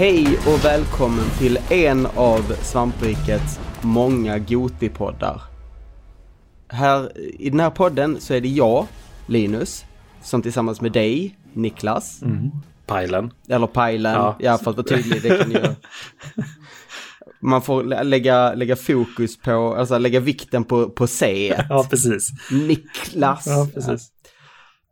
[0.00, 5.40] Hej och välkommen till en av Svamprikets många Goti-poddar.
[6.68, 8.86] Här, I den här podden så är det jag,
[9.26, 9.84] Linus,
[10.22, 12.22] som tillsammans med dig, Niklas,
[12.86, 13.30] Pajlen.
[13.48, 14.36] eller Pajlen, Ja.
[14.40, 14.58] ja.
[14.58, 15.60] för att vara tydlig, det kan ju...
[17.40, 21.54] Man får lä- lägga, lägga fokus på, alltså lägga vikten på, på C.
[21.68, 22.28] Ja, precis.
[22.50, 23.46] Niklas.
[23.46, 24.08] Ja, precis.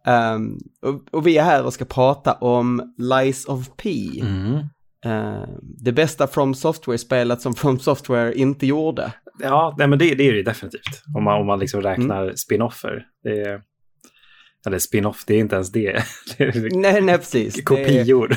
[0.07, 4.09] Ehm, och, och vi är här och ska prata om Lies of P.
[4.23, 4.69] Mm.
[5.09, 9.13] Eh, det bästa From Software-spelet som From Software inte gjorde.
[9.43, 11.03] Ja, nej, men det, det är det definitivt.
[11.17, 13.07] Om man, om man liksom räknar spin-offer.
[13.23, 13.61] Det är,
[14.67, 16.05] eller spin-off, det är inte ens det.
[16.39, 17.55] det är Nej, nej precis.
[17.55, 18.37] Det är, kopior.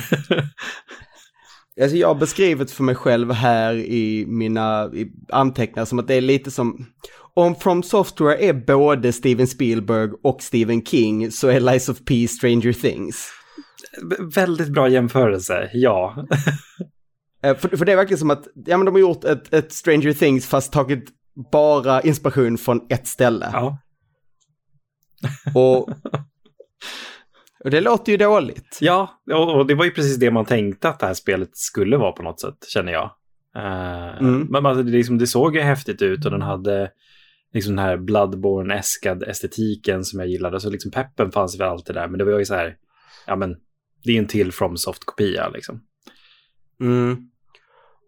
[1.82, 6.14] alltså jag har beskrivit för mig själv här i mina i anteckningar som att det
[6.14, 6.86] är lite som
[7.34, 12.28] om From Software är både Steven Spielberg och Stephen King så är Lies of P
[12.28, 13.41] Stranger Things.
[14.34, 16.26] Väldigt bra jämförelse, ja.
[17.44, 19.72] Eh, För, för det är verkligen som att ja, men de har gjort ett, ett
[19.72, 21.04] Stranger Things fast tagit
[21.52, 23.50] bara inspiration från ett ställe.
[23.52, 23.78] ja.
[25.54, 25.88] Och,
[27.64, 28.78] och det låter ju dåligt.
[28.80, 32.12] Ja, och, det var ju precis det man tänkte att det här spelet skulle vara
[32.12, 33.10] på något sätt, känner jag.
[33.56, 34.46] Eh, Mm.
[34.50, 36.90] Men alltså, det, liksom, det såg ju häftigt ut och den hade
[37.54, 40.60] liksom den här Bloodborne-äskad estetiken som jag gillade.
[40.60, 42.76] Så liksom peppen fanns väl alltid där, men det var ju så här,
[43.26, 43.56] ja men,
[44.04, 45.80] det är en till FromSoft-kopia liksom.
[46.80, 47.28] Mm.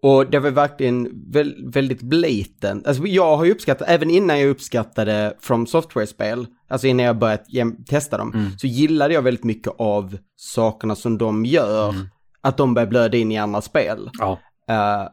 [0.02, 2.86] Och det var verkligen väl, väldigt blatant.
[2.86, 7.44] Alltså jag har ju uppskattat, även innan jag uppskattade From Software-spel, alltså innan jag börjat
[7.48, 11.94] jäm- testa dem, så gillade jag väldigt mycket av sakerna som de gör,
[12.40, 14.10] att de börjar blöda in i andra spel.
[14.18, 15.08] Ja, Eh,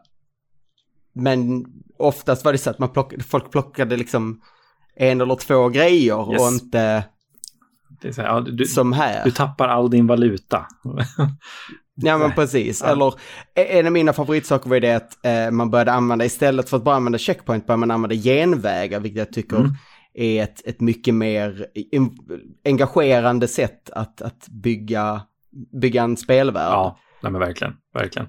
[1.13, 1.65] men
[1.97, 4.41] oftast var det så att man plockade, folk plockade liksom
[4.95, 6.41] en eller två grejer Yes.
[6.41, 7.03] och inte
[8.03, 9.23] här, ja, du, som här.
[9.25, 10.65] du tappar all din valuta.
[11.95, 12.81] Ja men precis.
[12.81, 13.13] Eller
[13.55, 16.77] e- en av mina favoritsaker var ju det att eh, man började använda, istället för
[16.77, 19.71] att bara använda checkpoint, började man använda genvägar, vilket jag tycker Mm.
[20.13, 22.17] är ett, ett mycket mer in,
[22.65, 25.21] engagerande sätt att, att bygga,
[25.81, 26.71] bygga en spelvärld.
[26.73, 28.27] Ja, nej men verkligen, verkligen.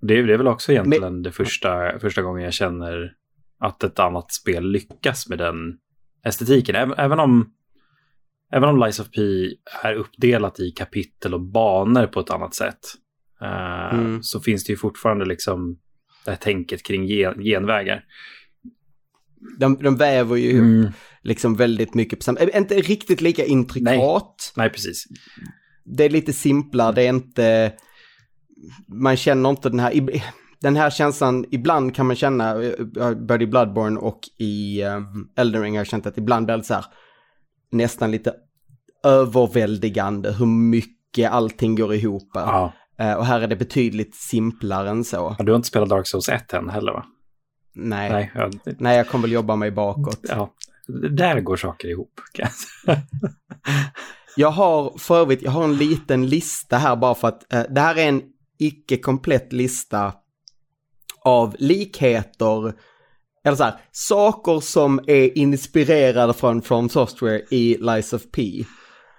[0.00, 3.12] Det är, det är väl också egentligen det första, första gången jag känner
[3.60, 5.56] att ett annat spel lyckas med den
[6.26, 6.76] estetiken.
[6.76, 7.50] Även, även om
[8.52, 9.20] Även om Lies of P
[9.82, 12.78] är uppdelat i kapitel och banor på ett annat sätt
[13.42, 14.22] eh, Mm.
[14.22, 15.78] så finns det ju fortfarande liksom
[16.24, 18.04] det här tänket kring gen, genvägar.
[19.58, 20.92] De, de väver ju ihop Mm.
[21.22, 24.52] liksom väldigt mycket på samma, eh, inte riktigt lika intrikat.
[24.56, 25.04] Nej, precis.
[25.84, 27.72] Det är lite simplare, det är inte,
[28.88, 30.22] man känner inte den här,
[30.60, 35.62] den här känslan, ibland kan man känna, eh, både i Bloodborne och i um, Elden
[35.62, 36.84] Ring har jag känt att ibland blir det så här,
[37.72, 38.34] nästan lite
[39.04, 42.30] överväldigande hur mycket allting går ihop.
[42.34, 42.72] Ja.
[42.98, 45.36] Eh, och här är det betydligt simplare än så.
[45.38, 47.04] Ja, Du har inte spelat Dark Souls 1 än heller va?
[47.74, 48.30] Nej, nej.
[48.64, 50.20] Nej, ja, jag kommer väl jobba mig bakåt.
[50.22, 50.52] ja.
[51.10, 52.20] Där går saker ihop.
[52.34, 52.48] jag.
[54.36, 57.80] Jag har för övrigt, jag har en liten lista här bara för att eh, det
[57.80, 58.22] här är en
[58.58, 60.12] icke-komplett lista
[61.24, 62.74] av likheter,
[63.44, 68.64] eller så här, saker som är inspirerade från From Software i Lies of P.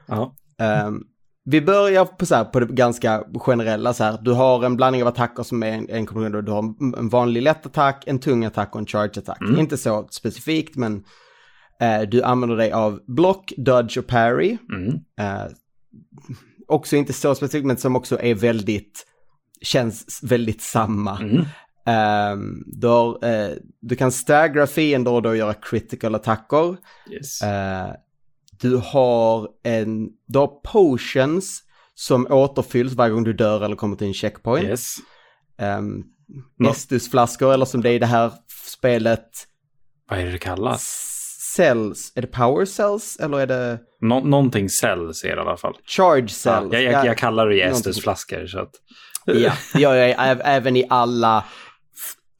[0.07, 0.35] Ja.
[0.59, 1.01] Ehm,
[1.45, 4.17] vi börjar på, så här, på det ganska generella så här.
[4.21, 6.45] Du har en blandning av attacker som är en, en kombination.
[6.45, 6.59] Du har
[6.99, 9.37] en- vanlig lätt attack, en tung attack och en charge attack.
[9.59, 11.03] Inte så specifikt men
[11.81, 14.57] eh, du använder dig av block, dodge och parry.
[14.71, 14.87] Mm.
[15.19, 15.51] Eh,
[16.67, 19.05] också inte så specifikt men som också är väldigt,
[19.61, 21.19] känns väldigt samma.
[21.19, 21.45] Mm.
[21.85, 23.49] Ehm, du, har, eh,
[23.81, 26.77] du kan staggra fiender och då göra critical attacker.
[27.11, 27.41] Yes.
[27.41, 27.87] Eh,
[28.61, 31.63] du har en, du har potions
[31.95, 34.65] som återfylls varje gång du dör eller kommer till en checkpoint.
[34.67, 34.95] yes.
[35.61, 36.03] Um,
[36.69, 38.31] Estusflaskor eller som det är i det här
[38.67, 39.27] spelet,
[40.09, 41.09] Vad är det det kallas?
[41.55, 45.57] cells, är det power cells eller är det Nå någonting cells är det i alla
[45.57, 45.77] fall.
[45.85, 46.73] charge Ja, cells?
[46.73, 47.61] jag, jag, jag kallar det ju.
[47.61, 48.47] Estusflaskor.
[48.47, 48.71] Så att...
[49.25, 51.45] Ja, det gör jag även i alla.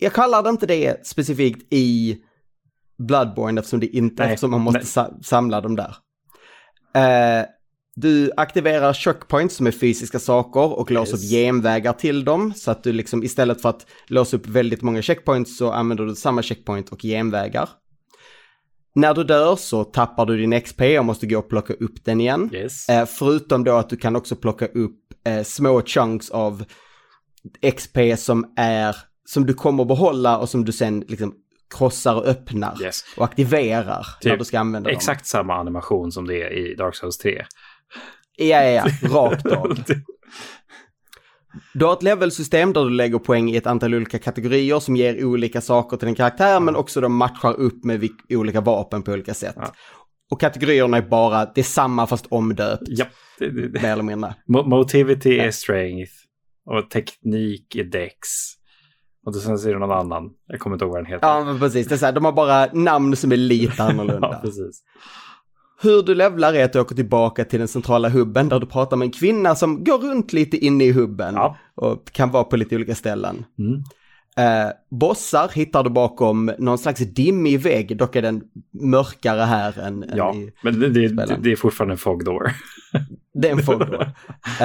[0.03, 2.17] Jag kallar det inte det specifikt i
[2.97, 5.95] Bloodborne eftersom det inte, Nej, eftersom man måste sa- samla dem där.
[6.95, 7.45] Eh,
[7.95, 11.23] du aktiverar checkpoints som är fysiska saker och låser Yes.
[11.23, 12.53] upp genvägar till dem.
[12.55, 16.15] Så att du liksom istället för att låsa upp väldigt många checkpoints så använder du
[16.15, 17.69] samma checkpoint och genvägar.
[18.95, 22.21] När du dör så tappar du din XP och måste gå och plocka upp den
[22.21, 22.49] igen.
[22.53, 22.89] Yes.
[22.89, 26.63] Eh, förutom då att du kan också plocka upp eh, små chunks av
[27.61, 28.95] XP som är,
[29.25, 31.33] som du kommer behålla och som du sen liksom
[31.77, 33.03] krossar och öppnar Yes.
[33.17, 34.95] och aktiverar när Typ du ska använda dem.
[34.97, 37.45] Exakt samma animation som det är i Dark Souls 3.
[38.37, 38.69] Ja, ja,
[39.01, 39.77] ja, rakt av.
[41.73, 45.25] Du har ett levelsystem där du lägger poäng i ett antal olika kategorier som ger
[45.25, 49.33] olika saker till din karaktär men också de matchar upp med olika vapen på olika
[49.33, 49.55] sätt.
[49.57, 49.73] Ja.
[50.31, 53.05] Och kategorierna är bara, det är samma fast omdöpt, ja,
[53.39, 53.81] det, det, det.
[53.81, 54.35] mer eller mindre.
[54.53, 56.11] Mo- Motivity är strength
[56.65, 58.27] och teknik är dex.
[59.25, 60.29] Och sen så är det någon annan.
[60.47, 61.27] Jag kommer inte ihåg vad den heter.
[61.27, 61.87] Ja, men precis.
[61.87, 64.39] Det är så här, de har bara namn som är lite ja annorlunda.
[64.43, 64.83] precis.
[65.81, 68.97] Hur du levlar är att du åker tillbaka till den centrala hubben där du pratar
[68.97, 71.57] med en kvinna som går runt lite inne i hubben Ja.
[71.75, 73.45] och kan vara på lite olika ställen.
[73.59, 73.73] Mm.
[74.37, 78.41] Eh, bossar hittar du bakom någon slags dimmig vägg, dock är den
[78.81, 80.51] mörkare här än, än Ja, i...
[80.63, 82.51] men det, det, det är fortfarande en fog door.
[83.33, 84.05] Det är en fog då.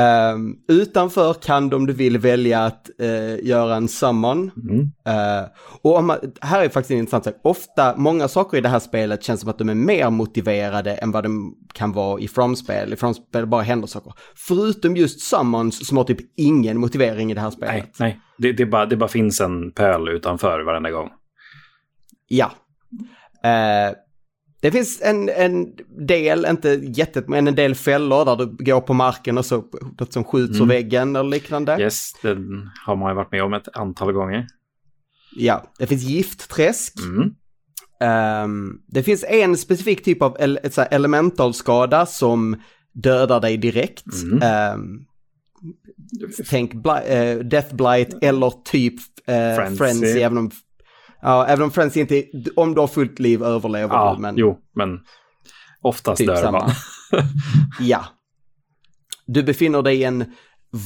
[0.01, 4.51] Ehm, utanför kan du om du vill välja att eh, göra en summon.
[4.71, 4.81] Mm.
[5.07, 5.47] Eh,
[5.83, 7.35] och om man, här är faktiskt en intressant sak.
[7.43, 11.11] Ofta, många saker i det här spelet känns som att de är mer motiverade än
[11.11, 12.93] vad de kan vara i From-spel.
[12.93, 14.13] I From-spel bara händer saker.
[14.49, 17.75] Förutom just summons som har typ ingen motivering i det här spelet.
[17.75, 18.21] Nej, nej.
[18.39, 21.11] Det, det, bara, det bara finns en pöl utanför varenda gång.
[22.29, 22.51] Ja.
[23.45, 23.95] Eh,
[24.61, 25.67] det finns en, en
[26.07, 29.65] del, inte jättet, men en del fällor där du går på marken och så
[30.01, 30.69] något som skjuts ur Mm.
[30.69, 31.77] väggen eller liknande.
[31.81, 34.47] Yes, den har man ju varit med om ett antal gånger.
[35.37, 36.95] Ja, det finns giftträsk.
[37.01, 37.31] Mm.
[38.01, 42.57] Ehm, det finns en specifik typ av här elementalskada som
[42.95, 44.05] dödar dig direkt.
[44.25, 44.43] Mm.
[44.43, 44.99] Ehm,
[46.51, 49.77] tänk bli- eh, Death Blight eller typ uh, Frenzy.
[49.77, 50.07] Frenzy.
[50.21, 50.51] även om,
[51.23, 52.25] ja, även om Frenzy inte,
[52.57, 54.23] om du har fullt liv överlever Ja, du.
[54.23, 55.01] Men jo, men
[55.83, 56.59] oftast Typ dör samma.
[56.61, 56.71] man.
[57.81, 58.05] ja.
[59.27, 60.25] Du befinner dig i en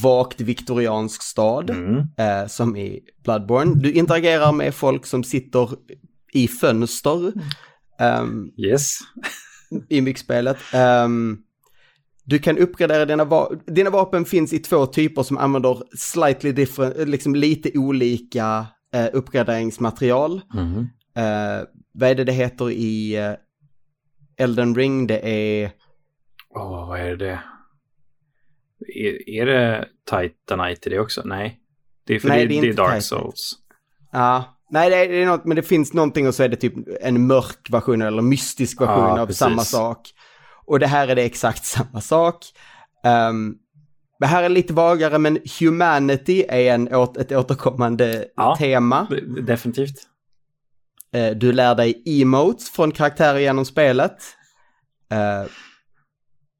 [0.02, 1.70] vagt viktoriansk stad.
[1.70, 1.96] Mm.
[1.98, 3.74] eh, som i Bloodborne.
[3.74, 5.70] Du interagerar med folk som sitter
[6.32, 7.32] i fönster
[8.00, 8.98] ehm, Yes.
[9.88, 10.56] i myckspelet.
[10.74, 11.38] Ehm,
[12.24, 13.60] du kan uppgradera dina vapen.
[13.74, 18.66] Dina vapen finns i två typer som använder slightly different, liksom lite olika
[18.96, 20.40] uh, uppgraderingsmaterial.
[20.54, 20.78] Mm.
[20.78, 23.34] Uh, vad är det det heter i eh,
[24.36, 25.06] Elden Ring?
[25.06, 25.70] Det är...
[26.54, 27.40] Åh, vad är det?
[28.94, 31.22] Är, är det Titanite i det också?
[31.24, 31.58] Nej.
[32.06, 33.06] Det är för Nej, det, det är det är Dark Titanite.
[33.06, 33.54] Souls.
[34.12, 36.56] Ja, nej det är, det är något, men det finns någonting och så är det
[36.56, 39.38] typ en mörk version eller mystisk version Ja, av precis.
[39.38, 40.10] samma sak.
[40.66, 42.44] Och det här är det exakt samma sak.
[43.30, 43.58] Um,
[44.22, 46.86] det här är lite vagare men humanity är en,
[47.18, 48.56] ett återkommande Ja.
[48.58, 49.06] tema.
[49.46, 49.96] Definitivt.
[51.14, 54.16] Eh, du lär dig emotes från karaktärer genom spelet.
[55.12, 55.50] Eh,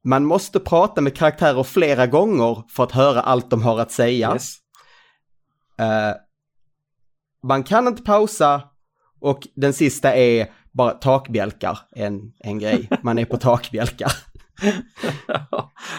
[0.05, 4.33] man måste prata med karaktärer flera gånger för att höra allt de har att säga.
[4.33, 4.55] Yes.
[5.79, 6.15] Eh,
[7.47, 8.61] man kan inte pausa
[9.21, 12.89] och den sista är bara takbjälkar, en, en grej.
[13.03, 14.11] Man är på takbjälkar.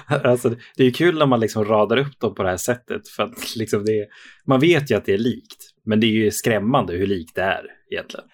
[0.25, 3.09] alltså, det är kul när man liksom radar upp dem på det här sättet.
[3.09, 4.07] För att liksom det är,
[4.47, 5.59] man vet ju att det är likt.
[5.87, 8.27] Men det är ju skrämmande hur likt det är egentligen.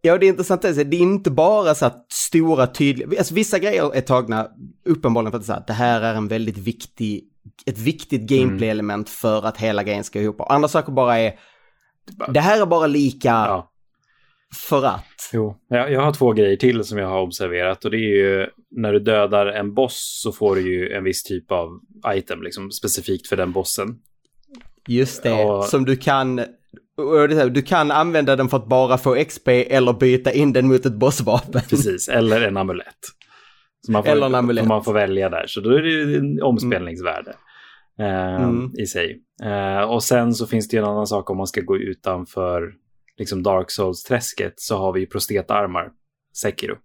[0.00, 3.94] Ja, det är intressant det är inte bara så att stora tydliga, alltså vissa grejer
[3.94, 4.48] är tagna
[4.84, 7.24] uppenbarligen för att säga att det här är en väldigt viktig,
[7.66, 10.40] ett viktigt gameplay-element för att hela grejen ska ihop.
[10.40, 11.38] Andra saker bara är,
[12.28, 13.72] det här är bara lika Ja.
[14.68, 15.04] För att.
[15.32, 17.84] Jo, jag, jag har två grejer till som jag har observerat.
[17.84, 21.22] Och det är ju när du dödar en boss så får du ju en viss
[21.22, 21.68] typ av
[22.14, 23.88] item, liksom specifikt för den bossen.
[24.88, 25.62] Just det, Ja.
[25.62, 26.38] som du kan,
[26.96, 30.86] och du kan använda den för att bara få XP eller byta in den mot
[30.86, 31.60] ett bossvapen.
[31.70, 32.86] Precis, eller en amulett.
[33.92, 34.66] Får, Eller en amulett.
[34.66, 37.34] Man får välja där, så då är det en omspelningsvärde
[38.00, 38.72] eh, Mm.
[38.78, 39.22] i sig.
[39.44, 42.72] Eh, och sen så finns det ju en annan sak om man ska gå utanför
[43.18, 45.88] liksom Dark Souls-träsket så har vi ju prostetarmar,
[46.36, 46.76] Sekiro.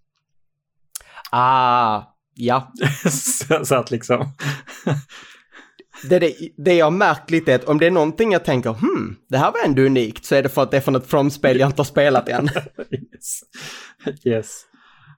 [1.31, 2.73] Ah, ja.
[3.09, 4.25] så, så att liksom...
[6.09, 8.69] Det, det, det jag har märkt lite är att om det är någonting jag tänker,
[8.73, 11.07] hmm, det här var ändå unikt, så är det för att det är från ett
[11.07, 12.45] From-spel jag inte har spelat än.
[12.91, 13.39] yes.
[14.25, 14.61] yes.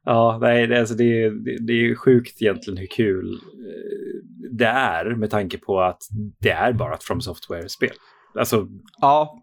[0.04, 4.52] Ja, nej, det, alltså det, är- det, det är ju sjukt egentligen hur kul eh,
[4.52, 6.02] det är med tanke på att
[6.40, 7.94] det är bara ett From Software-spel.
[8.40, 8.68] Alltså,
[9.02, 9.43] Ja.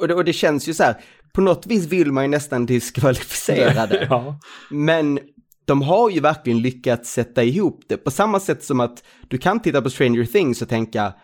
[0.00, 1.00] Och det, och det känns ju så här,
[1.34, 4.06] på något vis vill man ju nästan diskvalificera det.
[4.10, 4.40] ja.
[4.70, 5.18] Men
[5.64, 9.60] de har ju verkligen lyckats sätta ihop det på samma sätt som att du kan
[9.60, 11.14] titta på Stranger Things och tänka,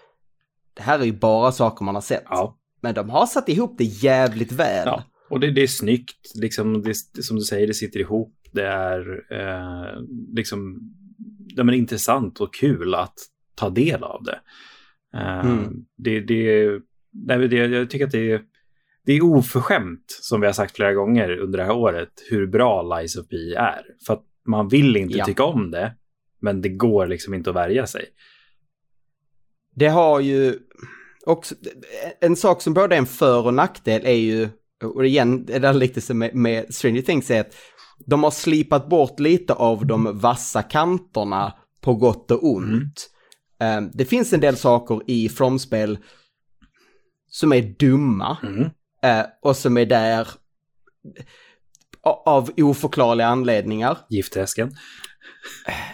[0.74, 2.24] det här är ju bara saker man har sett.
[2.28, 2.58] ja.
[2.82, 4.82] Men de har satt ihop det jävligt väl.
[4.86, 8.34] Ja, och det, det är snyggt, liksom, det, som du säger, det sitter ihop.
[8.52, 10.00] Det är eh,
[10.36, 10.80] liksom,
[11.56, 13.14] det är intressant och kul att
[13.54, 14.40] ta del av det.
[15.18, 15.72] Uh, Mm.
[15.96, 16.70] det, det,
[17.14, 18.40] nej, det jag tycker att det är,
[19.06, 22.82] det är oförskämt, som vi har sagt flera gånger under det här året, hur bra
[22.98, 23.82] Lies of P är.
[24.06, 25.24] För att man vill inte Ja.
[25.24, 25.94] tycka om det,
[26.40, 28.04] men det går liksom inte att värja sig.
[29.76, 30.54] Det har ju
[31.26, 31.54] också,
[32.20, 34.48] en sak som både är en för och nackdel är ju,
[34.84, 37.54] och igen, det är lite som med, med Stranger Things är att
[38.06, 43.10] de har slipat bort lite av de vassa kanterna på gott och ont.
[43.60, 45.98] Eh, Det finns en del saker i From-spel
[47.34, 48.70] som är dumma Mm.
[49.02, 50.28] eh, och som är där
[52.24, 53.98] av oförklarliga anledningar.
[54.10, 54.72] Gifthäsken.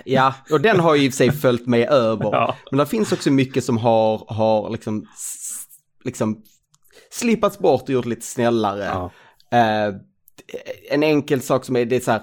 [0.04, 2.25] Ja, och den har ju i sig följt med över.
[2.32, 2.56] Ja.
[2.70, 5.06] Men det finns också mycket som har, har liksom,
[6.04, 6.42] liksom
[7.11, 8.85] slipats bort och gjort lite snällare.
[8.85, 9.11] Ja.
[9.59, 9.94] Eh,
[10.90, 12.23] en enkel sak som är, det är så här,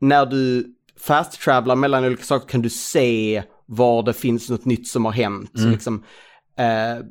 [0.00, 4.88] när du fast travelar mellan olika saker kan du se var det finns något nytt
[4.88, 5.50] som har hänt.
[5.54, 6.04] Så liksom,
[6.58, 7.04] eh,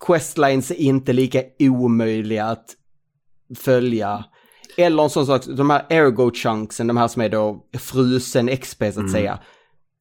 [0.00, 2.74] questlines är inte lika omöjliga att
[3.58, 4.24] följa.
[4.76, 8.82] Eller en sån sak, de här ergo chunksen, de här som är då frusen XP
[8.94, 9.38] så att säga.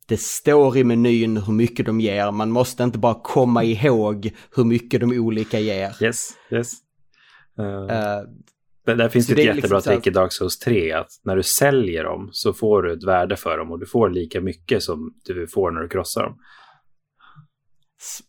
[0.07, 4.63] Det står i menyn hur mycket de ger, man måste inte bara komma ihåg hur
[4.63, 6.03] mycket de olika ger.
[6.03, 6.71] Yes, yes.
[7.59, 8.21] Uh, Eh,
[8.85, 11.43] där, där finns det ett jättebra liksom trick i Dark Souls 3, att när du
[11.43, 15.13] säljer dem så får du ett värde för dem och du får lika mycket som
[15.25, 16.37] du får när du krossar dem.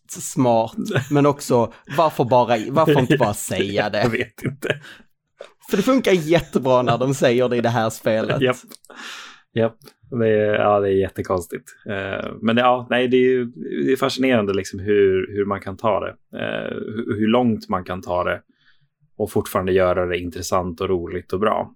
[0.09, 0.75] Smart,
[1.11, 4.09] men också varför, bara, varför inte bara säga Jag det?
[4.17, 4.81] vet inte.
[5.69, 8.41] För det funkar jättebra när de säger det i det här spelet.
[8.41, 8.55] Japp.
[9.53, 9.77] Japp.
[10.09, 11.65] Det är, ja, det är jättekonstigt.
[11.89, 13.45] Eh, men ja, nej, det är,
[13.85, 16.15] det är fascinerande liksom hur, hur man kan ta det.
[16.39, 16.73] Eh,
[17.17, 18.41] hur långt man kan ta det
[19.17, 21.73] och fortfarande göra det intressant och roligt och bra.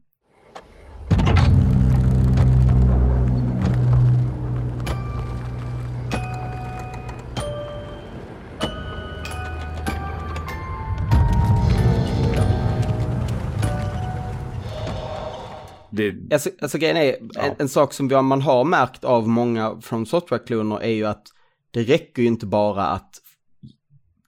[15.91, 19.81] Det, Alltså, alltså grejen är, en, en sak som vi man har märkt av många
[19.81, 21.23] från softwarekloner är ju att
[21.71, 23.21] det räcker ju inte bara att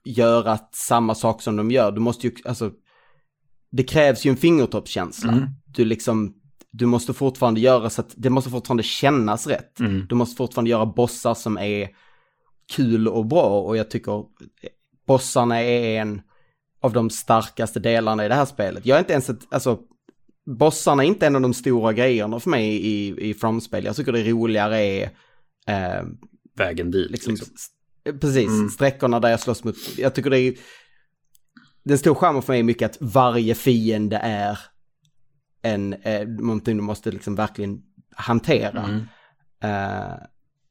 [0.04, 1.92] göra samma sak som de gör.
[1.92, 2.72] Du måste ju, alltså,
[3.70, 5.32] det krävs ju en fingertoppskänsla.
[5.32, 5.44] Mm.
[5.66, 6.34] Du liksom,
[6.70, 9.80] du måste fortfarande göra så att det måste fortfarande kännas rätt.
[9.80, 10.06] Mm.
[10.08, 11.88] Du måste fortfarande göra bossar som är
[12.72, 14.24] kul och bra och jag tycker
[15.06, 16.22] bossarna är en
[16.80, 18.86] av de starkaste delarna i det här spelet.
[18.86, 19.78] Jag är inte ens ett, alltså
[20.46, 23.84] bossarna är inte en av de stora grejerna för mig i, i From-spel.
[23.84, 25.02] Jag tycker det roligare är
[25.66, 26.04] eh,
[26.56, 27.10] vägen dit.
[27.10, 27.54] liksom, Liksom.
[27.54, 27.68] s-
[28.20, 28.68] precis, Mm.
[28.68, 30.54] sträckorna där jag slåss mot, jag tycker det är,
[31.84, 34.58] den stora skärmen för mig är mycket att varje fiende är
[35.62, 37.82] en, eh, någonting du måste liksom verkligen
[38.16, 38.82] hantera.
[38.82, 39.02] Mm.
[39.62, 40.16] Eh,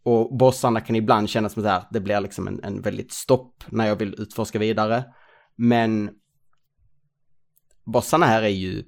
[0.03, 3.63] och bossarna kan ibland kännas som så här, det blir liksom en, en väldigt stopp
[3.69, 5.03] när jag vill utforska vidare.
[5.55, 6.09] Men
[7.85, 8.83] bossarna här är ju eh,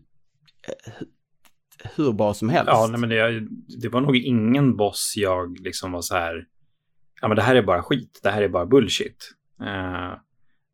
[1.95, 2.71] hur bra som helst.
[2.71, 3.47] Ja, nej, men det,
[3.81, 6.45] det var nog ingen boss jag liksom var så här,
[7.21, 9.31] ja men det här är bara skit, det här är bara bullshit.
[9.61, 10.17] Eh,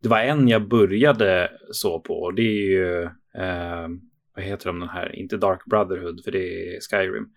[0.02, 3.04] det var en jag började så på, och det är ju,
[3.36, 3.88] eh,
[4.36, 7.30] vad heter de den här, inte Dark Brotherhood, för det är Skyrim.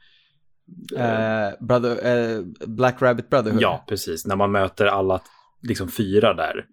[0.97, 3.63] Eh, brother, Black Rabbit Brotherhood.
[3.63, 5.21] Ja, precis, när man möter alla
[5.63, 6.67] liksom fyra där.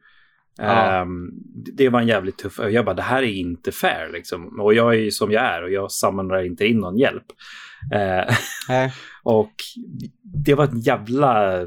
[0.58, 1.02] Ja.
[1.02, 1.30] Ehm,
[1.78, 4.60] det var en jävligt tuff, jag bara det här är inte fair liksom.
[4.60, 7.26] Och jag är ju som jag är och jag samlar inte in någon hjälp.
[7.94, 8.36] Eh,
[9.24, 9.54] Och
[10.24, 11.62] det var en jävla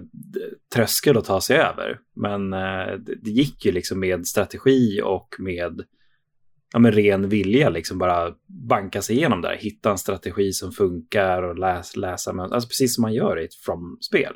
[0.74, 1.98] tröskel att ta sig över.
[2.16, 5.80] Men eh, det, gick ju liksom med strategi och med,
[6.72, 8.34] ja, med ren vilja liksom bara
[8.68, 9.56] banka sig igenom där.
[9.56, 13.54] Hitta en strategi som funkar och läs, läsa, alltså precis som man gör i ett
[13.54, 14.34] From-spel.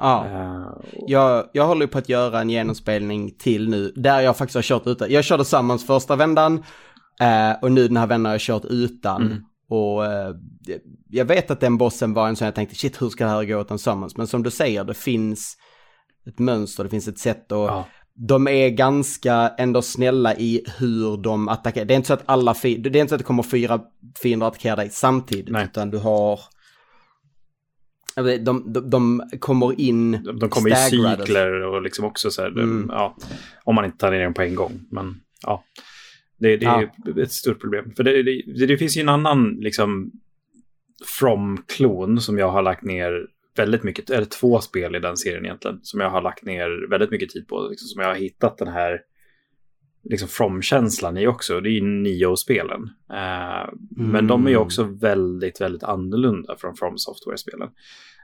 [0.00, 0.26] Ja.
[0.26, 0.66] Eh,
[1.06, 4.86] Jag, jag håller på att göra en genomspelning till nu, där jag faktiskt har kört
[4.86, 5.10] utan.
[5.10, 6.64] Jag körde Summons första vändan
[7.20, 9.22] eh, och nu den här vändan har jag kört utan.
[9.22, 9.38] Mm.
[9.68, 10.34] Och eh,
[11.10, 13.44] jag vet att den bossen var en sån jag tänkte, shit hur ska det här
[13.44, 14.16] gå utan Summons?
[14.16, 15.56] Men som du säger, det finns
[16.26, 17.84] ett mönster, det finns ett sätt och Ja.
[18.14, 21.84] de är ganska ändå snälla i hur de attackerar.
[21.84, 23.80] Det är inte så att alla det är inte så att det kommer fyra
[24.22, 25.64] fiender att attackera dig samtidigt, Nej.
[25.64, 26.40] utan du har
[28.14, 32.48] de, de, de kommer in De, de kommer i cykler och liksom också så här,
[32.48, 32.86] Mm.
[32.92, 33.16] ja,
[33.64, 34.80] om man inte tar ner dem på en gång.
[34.90, 35.64] Men ja,
[36.38, 36.90] det, det är
[37.22, 37.92] ett stort problem.
[37.96, 40.10] För det, det, det finns ju en annan liksom
[41.18, 43.26] From-klon som jag har lagt ner
[43.56, 47.10] väldigt mycket, eller två spel i den serien egentligen, som jag har lagt ner väldigt
[47.10, 49.00] mycket tid på, liksom, som jag har hittat den här
[50.04, 51.60] liksom From-känslan i också.
[51.60, 52.82] Det är ju Nio-spelen.
[53.12, 54.66] Eh, Men de är ju Mm.
[54.66, 57.68] också väldigt, väldigt annorlunda från From Software-spelen.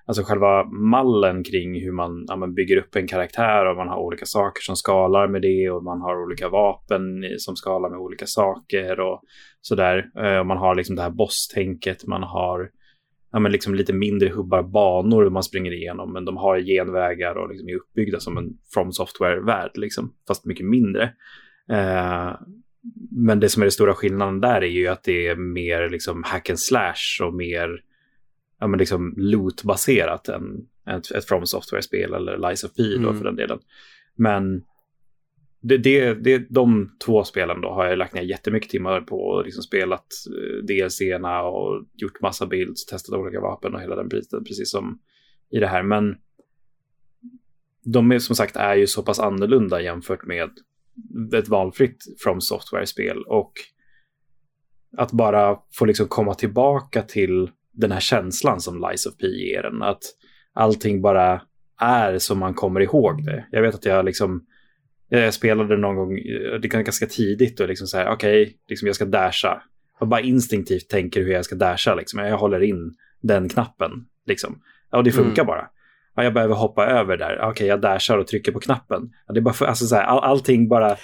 [0.08, 3.96] Alltså själva mallen kring hur man, ja, man bygger upp en karaktär och man har
[3.98, 8.26] olika saker som skalar med det och man har olika vapen som skalar med olika
[8.26, 9.22] saker och
[9.60, 10.10] sådär.
[10.40, 12.70] Och man har liksom det här boss-tänket, man har
[13.32, 17.48] ja, men liksom lite mindre hubbar banor man springer igenom, men de har genvägar och
[17.48, 21.12] liksom är uppbyggda som en From Software-värld, liksom, fast mycket mindre.
[21.70, 22.32] Eh,
[23.10, 26.22] men det som är den stora skillnaden där är ju att det är mer liksom
[26.22, 27.82] hack and slash och mer
[28.60, 33.18] ja, men liksom loot-baserat än ett, ett From Software-spel eller Lies of P då mm.
[33.18, 33.58] för den delen.
[34.14, 34.62] Men
[35.60, 39.44] det, det, det, de två spelen då har jag lagt ner jättemycket timmar på och
[39.44, 44.44] liksom spelat eh, DLC-erna och gjort massa builds, testat olika vapen och hela den biten,
[44.44, 44.98] precis som
[45.50, 45.82] i det här.
[45.82, 46.16] Men
[47.84, 50.50] de är som sagt är ju så pass annorlunda jämfört med
[51.34, 53.52] ett valfritt From Software-spel och
[54.96, 59.64] att bara få liksom komma tillbaka till den här känslan som Lies of P ger
[59.64, 60.02] en, att
[60.52, 61.42] allting bara
[61.80, 63.46] är som man kommer ihåg det.
[63.50, 64.46] Jag vet att jag liksom
[65.08, 66.14] jag spelade någon gång,
[66.62, 69.62] det kan ganska tidigt och liksom så här, okej, okay, liksom jag ska dasha.
[70.00, 72.20] Och bara instinktivt tänker hur jag ska dasha, liksom.
[72.20, 73.90] Jag håller in den knappen,
[74.26, 74.62] liksom.
[74.90, 75.46] Ja, och det funkar mm.
[75.46, 75.68] bara.
[76.16, 77.36] Ja, jag behöver hoppa över där.
[77.36, 79.10] Okej, okay, jag dashar och trycker på knappen.
[79.26, 80.96] Ja, det är bara för, alltså så här, all, allting bara...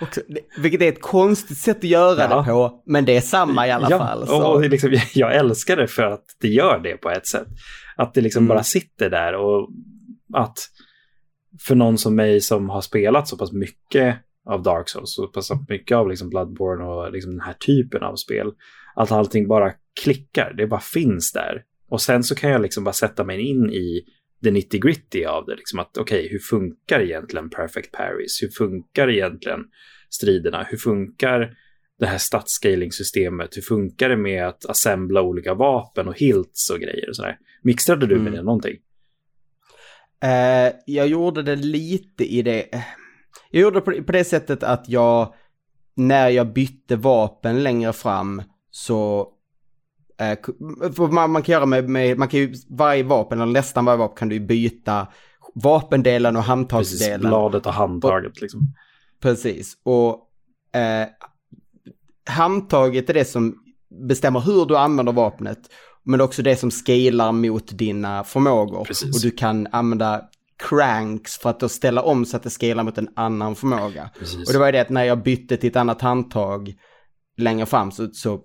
[0.00, 0.20] Också,
[0.58, 2.36] vilket är ett konstigt sätt att göra ja.
[2.36, 4.26] det på, men det är samma i alla ja, fall.
[4.26, 4.46] Så.
[4.46, 7.48] Och, liksom, jag älskar det för att det gör det på ett sätt.
[7.96, 8.48] Att det liksom mm.
[8.48, 9.68] bara sitter där och
[10.34, 10.58] att
[11.60, 14.16] för någon som mig som har spelat så pass mycket
[14.50, 18.16] av Dark Souls, så pass mycket av liksom Bloodborne och liksom den här typen av
[18.16, 18.52] spel,
[18.94, 21.62] att allting bara klickar, det bara finns där.
[21.90, 24.04] Och sen så kan jag liksom bara sätta mig in i
[24.40, 25.56] det 90 gritty av det.
[25.56, 28.42] Liksom att okej, okay, hur funkar egentligen Perfect Paris?
[28.42, 29.60] Hur funkar egentligen
[30.10, 30.66] striderna?
[30.70, 31.54] Hur funkar
[31.98, 33.56] det här stadscaling-systemet?
[33.56, 37.38] Hur funkar det med att assembla olika vapen och hilts och grejer och sådär?
[37.62, 38.32] Mixtrade du med mm.
[38.32, 38.76] det någonting?
[40.24, 42.68] Uh, jag gjorde det lite i det...
[43.50, 45.34] Jag gjorde det på, det sättet att jag,
[45.96, 49.28] när jag bytte vapen längre fram så
[51.10, 54.16] man, man, kan göra med, med, man kan ju, varje vapen, eller nästan varje vapen
[54.16, 55.06] kan du byta
[55.54, 57.20] vapendelen och handtagsdelen.
[57.20, 58.60] Precis, bladet och handtaget och, liksom.
[59.22, 60.10] Precis, och
[60.76, 61.08] uh,
[62.28, 63.54] handtaget är det som
[64.08, 65.58] bestämmer hur du använder vapnet.
[66.04, 68.84] Men också det som scalar mot dina förmågor.
[68.84, 69.16] Precis.
[69.16, 70.22] Och du kan använda
[70.68, 74.10] cranks för att då ställa om så att det scalar mot en annan förmåga.
[74.18, 74.46] Precis.
[74.46, 76.74] Och det var ju det att när jag bytte till ett annat handtag
[77.36, 78.40] längre fram så, så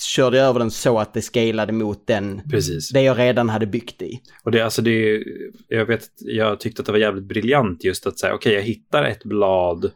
[0.00, 2.90] körde jag över den så att det scalade mot den, Precis.
[2.90, 4.20] det jag redan hade byggt i.
[4.44, 5.24] Och det, alltså det,
[5.68, 8.62] jag vet, jag tyckte att det var jävligt briljant just att säga, okej, okay, jag
[8.62, 9.90] hittar ett blad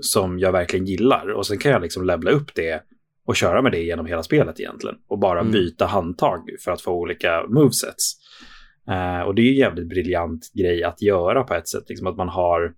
[0.00, 2.82] som jag verkligen gillar och sen kan jag liksom levla upp det
[3.26, 4.96] och köra med det genom hela spelet egentligen.
[5.08, 5.52] Och bara mm.
[5.52, 8.16] byta handtag för att få olika movesets.
[8.90, 11.84] Uh, och det är ju en jävligt briljant grej att göra på ett sätt.
[11.88, 12.74] Liksom att man har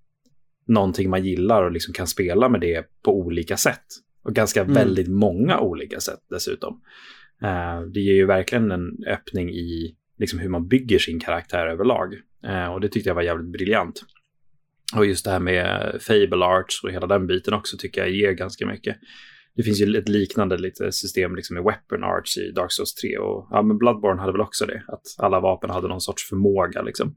[0.67, 3.85] någonting man gillar och liksom kan spela med det på olika sätt.
[4.23, 4.75] Och ganska mm.
[4.75, 6.81] väldigt många olika sätt dessutom.
[7.43, 12.15] Uh, det ger ju verkligen en öppning i liksom hur man bygger sin karaktär överlag.
[12.47, 14.03] Uh, och det tyckte jag var jävligt briljant.
[14.97, 18.33] Och just det här med Fable Arts och hela den biten också tycker jag ger
[18.33, 18.97] ganska mycket
[19.55, 23.19] det finns ju ett liknande lite system liksom med weapon arts i Dark Souls 3
[23.19, 26.83] och ja, men Bloodborne hade väl också det, att alla vapen hade någon sorts förmåga
[26.83, 27.17] liksom.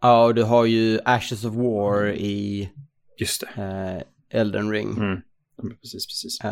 [0.00, 2.70] Ja, och du har ju Ashes of War i
[3.18, 3.62] Just det.
[3.62, 4.96] Uh, Elden Ring.
[4.96, 5.20] Mm.
[5.62, 6.44] Precis, precis.
[6.44, 6.50] Uh,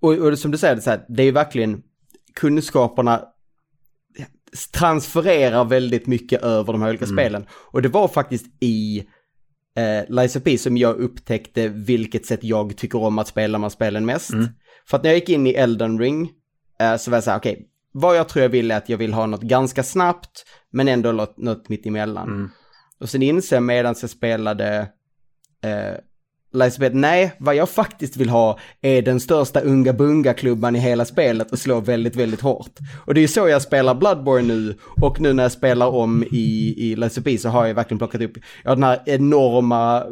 [0.00, 1.82] och, och som du säger, det är, här, det är ju verkligen
[2.34, 3.24] kunskaperna
[4.72, 7.16] transfererar väldigt mycket över de här olika mm.
[7.16, 7.46] spelen.
[7.52, 8.98] Och det var faktiskt i
[9.76, 13.70] eh, Lies of P som jag upptäckte vilket sätt jag tycker om att spela man
[13.70, 14.32] spelen mest.
[14.32, 14.48] Mm.
[14.86, 16.30] För att när jag gick in i Elden Ring
[16.80, 18.88] eh, så var jag så här, okej, okay, vad jag tror jag vill är att
[18.88, 22.28] jag vill ha något ganska snabbt, men ändå något, något mitt emellan.
[22.28, 22.50] Mm.
[23.00, 24.88] Och sen inser jag medan jag spelade
[25.64, 25.94] eh,
[26.54, 31.52] License nej, vad jag faktiskt vill ha är den största unga bunga-klubban i hela spelet
[31.52, 32.72] och slå väldigt, väldigt hårt.
[33.06, 36.24] Och det är ju så jag spelar Bloodborne nu och nu när jag spelar om
[36.32, 38.32] i, i License så har jag verkligen plockat upp,
[38.64, 40.02] ja den här enorma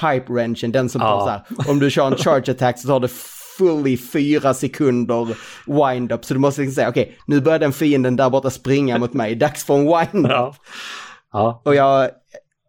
[0.00, 3.00] pipe wrenchen, den som tar så här, om du kör en charge attack så tar
[3.00, 3.10] det
[3.58, 6.24] fully fyra sekunder wind-up.
[6.24, 9.12] Så du måste liksom säga, okej, okay, nu börjar den fienden där borta springa mot
[9.12, 10.30] mig, dags för en wind-up.
[10.30, 10.54] Ja.
[11.32, 11.62] Ja.
[11.64, 12.10] Och jag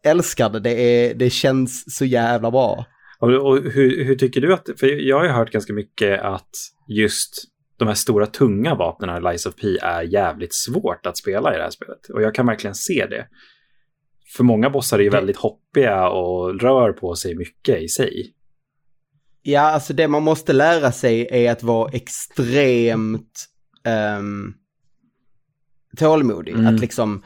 [0.03, 2.85] älskar det, det, är, det känns så jävla bra.
[3.19, 6.49] Och, hur, hur, tycker du att, för jag har ju hört ganska mycket att
[6.87, 7.43] just
[7.77, 11.57] de här stora tunga vapnen i Lies of P är jävligt svårt att spela i
[11.57, 12.09] det här spelet.
[12.13, 13.27] Och jag kan verkligen se det.
[14.37, 18.33] För många bossar är ju väldigt hoppiga och rör på sig mycket i sig.
[19.41, 23.45] Ja, alltså det man måste lära sig är att vara extremt
[24.17, 24.53] um,
[25.97, 26.53] tålmodig.
[26.53, 26.75] Mm.
[26.75, 27.23] Att liksom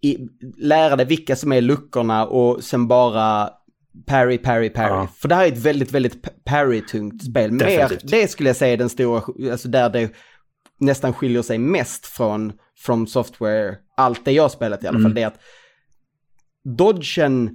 [0.00, 0.18] i,
[0.56, 3.50] lära dig vilka som är luckorna och sen bara
[4.06, 4.88] parry, parry, parry.
[4.88, 5.08] Ja.
[5.16, 7.52] För det här är ett väldigt, väldigt parry-tungt spel.
[7.52, 10.10] Mer, det skulle jag säga är den stora, alltså där det
[10.80, 15.14] nästan skiljer sig mest från From Software, allt det jag spelat i alla fall, Mm.
[15.14, 15.40] det är att
[16.64, 17.50] dodgen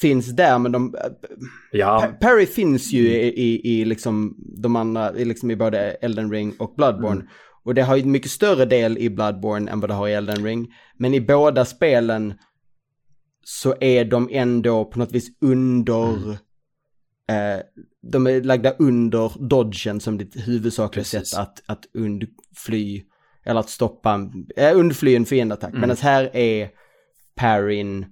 [0.00, 0.94] finns där, men de,
[1.72, 5.78] Ja, Pa- Parry finns ju i, i, i liksom de andra, i, liksom i både
[5.90, 7.20] Elden Ring och Bloodborne.
[7.20, 7.26] Mm.
[7.64, 10.12] Och det har ju en mycket större del i Bloodborne än vad det har i
[10.14, 10.66] Elden Ring.
[10.98, 12.34] Men i båda spelen
[13.44, 16.30] så är de ändå på något vis under, Mm.
[17.28, 17.62] eh,
[18.02, 21.28] de är lagda under dodgen som ditt huvudsakliga Precis.
[21.28, 23.02] sätt att, att undfly,
[23.44, 25.70] eller att stoppa, äh, undfly en fiendeattack.
[25.70, 25.80] Mm.
[25.80, 26.70] Medan här är
[27.34, 28.06] parryn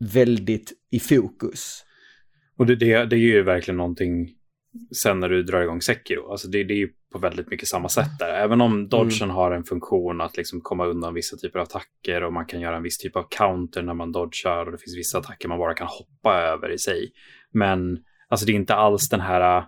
[0.00, 1.84] väldigt i fokus.
[2.56, 4.28] och det, det, det är ju verkligen någonting
[5.02, 6.30] sen när du drar igång Sekiro.
[6.30, 8.34] Alltså det, det är ju på väldigt mycket samma sätt där.
[8.34, 12.32] Även om dodgen har en funktion att liksom komma undan vissa typer av attacker och
[12.32, 15.18] man kan göra en viss typ av counter när man dodgar och det finns vissa
[15.18, 17.12] attacker man bara kan hoppa över i sig.
[17.52, 19.64] Men alltså det är inte alls den här äh,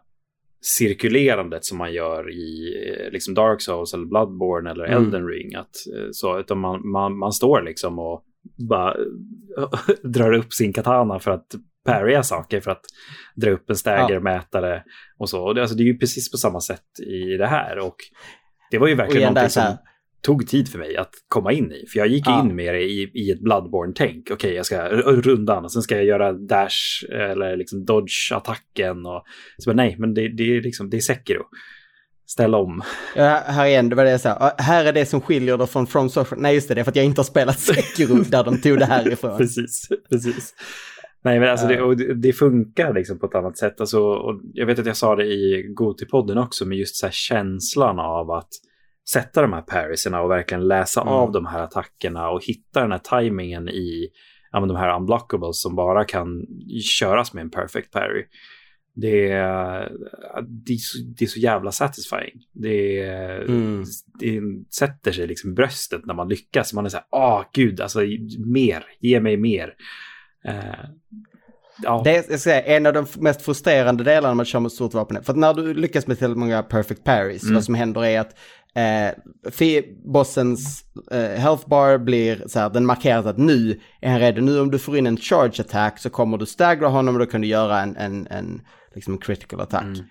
[0.60, 5.04] cirkulerandet som man gör i eh, liksom Dark Souls eller Bloodborne eller Mm.
[5.04, 5.54] Elden Ring.
[5.54, 8.24] Att, eh, så, utan man, man, man står liksom och
[8.68, 8.96] bara
[10.02, 11.46] drar upp sin katana för att
[11.84, 12.82] parrya saker, för att
[13.36, 14.82] dra upp en staggermätare
[15.18, 15.42] och så.
[15.44, 17.78] Och det, alltså, det är ju precis på samma sätt i det här.
[17.78, 17.96] Och
[18.70, 19.78] det var ju verkligen igen där någonting här- som
[20.22, 21.86] tog tid för mig att komma in i.
[21.92, 22.40] För jag gick Ja.
[22.42, 24.30] in med det i, i ett Bloodborne-tänk.
[24.30, 29.06] Okej, jag ska r- rundan och sen ska jag göra dash eller liksom dodge-attacken.
[29.06, 29.24] Och,
[29.58, 31.42] så bara, nej, men det, det, är liksom, det är Sekiro.
[32.26, 32.82] Ställ om.
[33.16, 34.28] Ja, här igen, det var det jag sa.
[34.40, 36.40] Ja, Här är det som skiljer det från From Software.
[36.40, 38.78] Nej, just det, det är för att jag inte har spelat Sekiro där de tog
[38.78, 39.38] det här ifrån.
[39.38, 40.54] precis, precis.
[41.24, 43.80] Nej, men alltså det, och det, det funkar liksom på ett annat sätt.
[43.80, 47.12] Alltså, och jag vet att jag sa det i Gotipodden också, men just så här
[47.12, 48.48] känslan av att
[49.10, 51.12] sätta de här parrysarna och verkligen läsa Mm.
[51.14, 54.08] av de här attackerna och hitta den här tajmingen i
[54.52, 56.46] ja, de här unblockables som bara kan
[57.00, 58.24] köras med en perfect parry.
[58.94, 59.92] Det är,
[60.48, 62.42] det är, så, det är så jävla satisfying.
[62.52, 63.02] Det,
[63.48, 63.84] Mm.
[64.18, 64.40] det
[64.74, 66.72] sätter sig liksom bröstet när man lyckas.
[66.72, 68.00] Man är så här, åh gud, alltså
[68.46, 69.74] mer, ge mig mer.
[70.44, 70.54] Eh,
[71.82, 74.72] ja, Det är jag säga, en av de mest frustrerande delarna när man kör med
[74.72, 75.24] stort vapen.
[75.24, 77.54] För att när du lyckas med tillräckligt många perfect parries, Mm.
[77.54, 78.36] vad som händer är att
[78.74, 84.40] eh, bossens eh, health bar blir så här, den markerar att nu är han redo.
[84.40, 87.26] Nu om du får in en charge attack så kommer du staggra honom och då
[87.26, 88.60] kan du göra en, en, en
[88.94, 89.82] liksom critical attack.
[89.82, 90.04] Mm.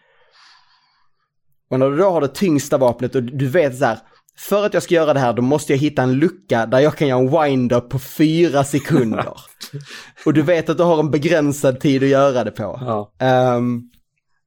[1.70, 4.00] Och när du då har det tyngsta vapnet och du vet så här,
[4.38, 6.96] för att jag ska göra det här då måste jag hitta en lucka där jag
[6.96, 9.34] kan göra en wind-up på fyra sekunder.
[10.26, 12.64] och du vet att du har en begränsad tid att göra det på.
[12.82, 13.14] ja.
[13.20, 13.82] Ehm,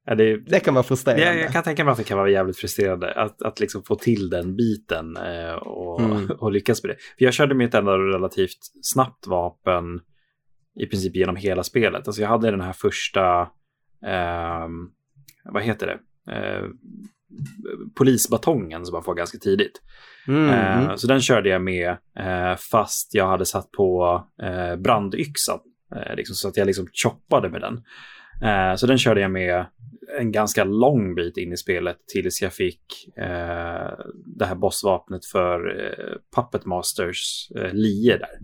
[0.06, 1.24] Ja, det, det kan vara frustrerande.
[1.24, 3.94] jag, jag kan tänka mig att det kan vara jävligt frustrerande att, att liksom få
[3.96, 6.30] till den biten eh, och, Mm.
[6.38, 6.96] och lyckas med det.
[7.18, 9.84] För jag körde med ett enda relativt snabbt vapen
[10.80, 12.06] i princip genom hela spelet.
[12.08, 13.48] Alltså jag hade den här första,
[14.06, 14.88] ehm,
[15.52, 15.98] vad heter det,
[16.32, 16.64] eh,
[17.94, 19.80] polisbatongen som man får ganska tidigt.
[20.28, 20.98] Mm, Eh, mm.
[20.98, 25.58] Så den körde jag med eh, fast jag hade satt på eh, brandyxan.
[25.96, 27.82] Eh, liksom, så att jag liksom choppade med den.
[28.42, 29.66] Eh, så den körde jag med
[30.20, 33.92] en ganska lång bit in i spelet tills jag fick eh,
[34.38, 35.60] det här bossvapnet för
[36.36, 38.38] Puppet Masters lie där.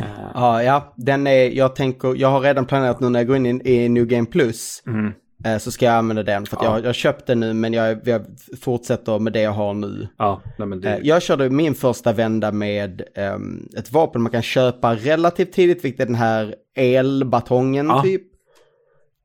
[0.00, 3.36] Eh, Ja, ja, den är, jag tänker, jag har redan planerat nu när jag går
[3.36, 5.12] in i, i New Game Plus mm,
[5.58, 6.76] så ska jag använda den för att Ja.
[6.78, 8.24] jag, jag köpte nu men jag, jag
[8.60, 10.08] fortsätter med det jag har nu.
[10.18, 14.42] ja, nej, det, Eh, Jag körde min första vända med ehm, ett vapen man kan
[14.42, 18.02] köpa relativt tidigt, vilket är den här elbatongen Ja.
[18.02, 18.22] typ.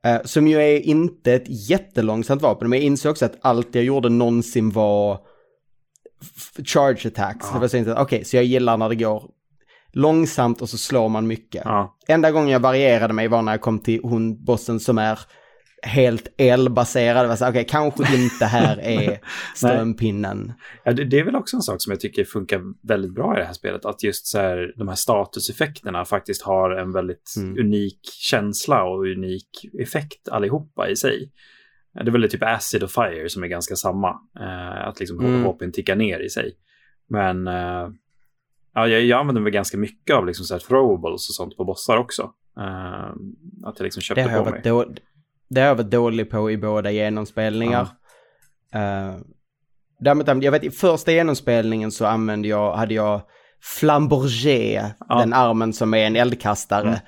[0.06, 3.84] Eh, som ju är inte ett jättelångsamt vapen, men jag insåg också att allt jag
[3.84, 5.20] gjorde någonsin var
[6.66, 7.46] charge attacks.
[7.50, 7.54] Ja.
[7.54, 9.24] Det var så inte, okej, så jag gillar när det går
[9.94, 11.62] långsamt och så slår man mycket.
[11.66, 15.20] ja, Enda gången jag varierade mig var när jag kom till hon bossen som är
[15.84, 17.40] helt elbaserad.
[17.40, 19.20] Det Okej, kanske inte här är
[19.56, 20.54] strömpinnen.
[20.84, 23.40] Ja, det, det är väl också en sak som jag tycker funkar väldigt bra i
[23.40, 23.86] det här spelet.
[23.86, 27.58] Att just så här, de här statuseffekterna faktiskt har en väldigt Mm.
[27.60, 29.50] unik känsla och unik
[29.82, 31.32] effekt allihopa i sig.
[31.94, 34.10] Det är väl typ Acid och Fire som är ganska samma.
[34.40, 35.44] Eh, att liksom Mm.
[35.44, 36.52] HP tickar ner i sig.
[37.10, 37.88] Men eh,
[38.74, 41.64] ja, jag, jag använder väl ganska mycket av liksom så här throwables och sånt på
[41.66, 42.22] bossar också.
[42.58, 43.10] Eh,
[43.66, 44.72] att jag liksom Det köpte har, jag på varit mig.
[44.74, 44.86] då,
[45.50, 47.82] det har jag varit dålig på i båda genomspelningar.
[48.76, 49.18] Uh,
[50.00, 53.22] däremot, jag vet i första genomspelningen så använde jag, hade jag
[53.62, 55.20] flambourger, Ja.
[55.20, 56.88] den armen som är en eldkastare.
[56.88, 57.00] Mm.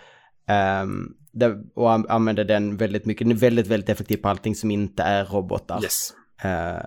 [0.48, 4.56] Ehm, det, och an- använde den väldigt mycket, den är väldigt, väldigt effektiv på allting
[4.56, 5.84] som inte är robotar.
[5.84, 6.14] Yes.
[6.44, 6.86] Eh,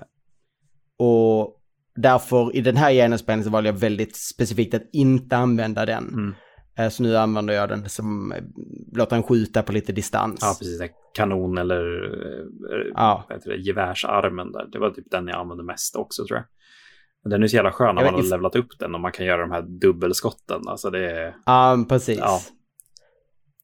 [0.99, 1.61] och
[1.97, 6.09] därför i den här genomspelningen så valde jag väldigt specifikt att inte använda den.
[6.09, 6.35] Mm.
[6.79, 8.43] Eh, Så nu använder jag den som, eh,
[8.93, 10.39] låter den skjuta på lite distans.
[10.43, 10.81] Ja, precis.
[11.15, 13.25] Kanon eller eh, Ja.
[13.45, 14.67] det, gevärsarmen där.
[14.73, 16.47] Det var typ den jag använde mest också tror jag.
[17.23, 19.13] Men den är så jävla skön när man har if- levlat upp den och man
[19.13, 20.61] kan göra de här dubbelskotten.
[20.69, 21.35] Alltså det är...
[21.47, 22.19] Ja, precis.
[22.19, 22.41] Ja.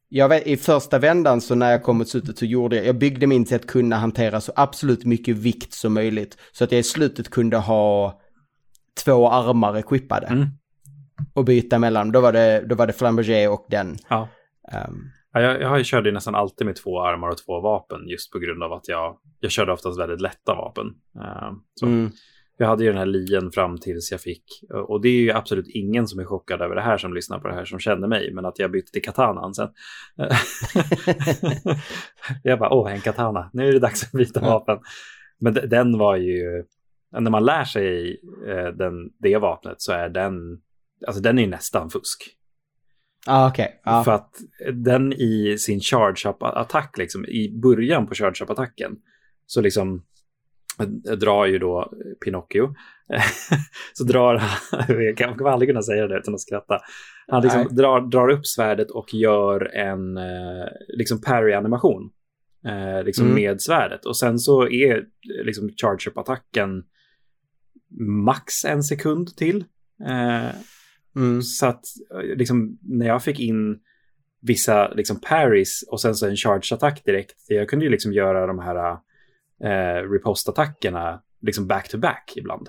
[0.08, 2.98] Jag vet, I första vändan så när jag kom mot slutet så gjorde jag, jag
[2.98, 6.36] byggde min till att kunna hantera så absolut mycket vikt som möjligt.
[6.52, 8.20] Så att jag i slutet kunde ha
[9.04, 10.26] två armar equippade.
[10.26, 10.46] Mm.
[11.34, 13.96] Och byta mellan, då var det, då var det Flamberger och den.
[14.08, 14.28] Ja.
[15.32, 18.38] Ja, jag, jag har ju nästan alltid med två armar och två vapen just på
[18.38, 20.86] grund av att jag, jag körde oftast väldigt lätta vapen.
[21.16, 22.10] Eh, så mm.
[22.60, 24.44] Jag hade ju den här lien fram tills jag fick,
[24.88, 27.48] och det är ju absolut ingen som är chockad över det här som lyssnar på
[27.48, 29.68] det här som känner mig, men att jag bytte till katanan sen.
[32.42, 34.78] jag bara, åh, en katana, nu är det dags att byta vapen.
[35.38, 36.64] Men de- den var ju,
[37.18, 40.34] när man lär sig eh, den, det vapnet så är den,
[41.06, 42.36] alltså den är ju nästan fusk.
[43.26, 43.80] Ah, okej.
[43.84, 44.04] Ja.
[44.04, 44.34] För att
[44.72, 48.96] den i sin charge-up-attack, liksom, i början på charge-up-attacken,
[49.46, 50.02] så liksom
[50.80, 50.86] eh,
[51.16, 51.92] drar ju då
[52.24, 52.74] Pinocchio.
[53.92, 56.78] så drar han, jag kommer aldrig kunna säga det utan att skratta.
[57.28, 57.68] Han liksom Nej.
[57.70, 62.10] drar, drar upp svärdet och gör en eh, liksom parry-animation.
[62.66, 63.34] Eh, liksom Mm.
[63.34, 64.06] med svärdet.
[64.06, 65.04] Och sen så är
[65.44, 66.82] liksom charge-up-attacken
[68.24, 69.64] max en sekund till.
[71.16, 71.42] Mm.
[71.42, 73.78] så att eh, liksom, när jag fick in
[74.42, 77.34] vissa liksom parries och sen så en charge-attack direkt.
[77.48, 78.96] Jag kunde ju liksom göra de här
[79.64, 82.68] eh, repost-attackerna liksom back-to-back ibland.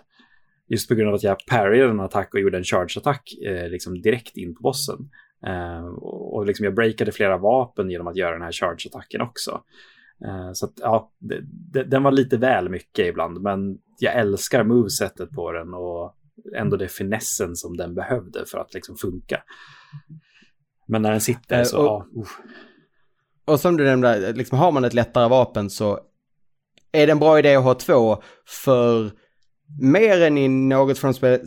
[0.67, 4.01] Just på grund av att jag parryade en attack och gjorde en charge-attack eh, liksom
[4.01, 5.09] direkt in på bossen.
[5.45, 9.63] Eh, och och liksom jag breakade flera vapen genom att göra den här charge-attacken också.
[10.25, 11.39] Eh, så att ja, det,
[11.73, 16.15] det, den var lite väl mycket ibland, men jag älskar movesetet på den och
[16.57, 19.43] ändå det finessen som den behövde för att liksom funka.
[20.87, 22.37] Men när den sitter Eh, så, och- ja, uff.
[23.45, 25.99] Och som du nämnde, liksom har man ett lättare vapen så
[26.91, 28.23] är det en bra idé att ha två.
[28.63, 29.11] För
[29.81, 31.39] mer än i något från spel,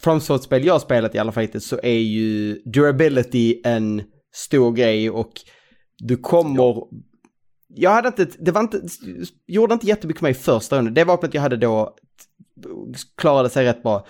[0.00, 4.02] från spel jag spelat i alla fall så är ju durability en
[4.34, 5.32] stor grej och
[5.98, 6.74] du kommer...
[7.74, 8.82] Jag hade inte, det var inte,
[9.46, 10.94] gjorde inte jättemycket med i första rundan.
[10.94, 11.96] Det vapnet jag hade då
[13.16, 14.06] klarade sig rätt bra.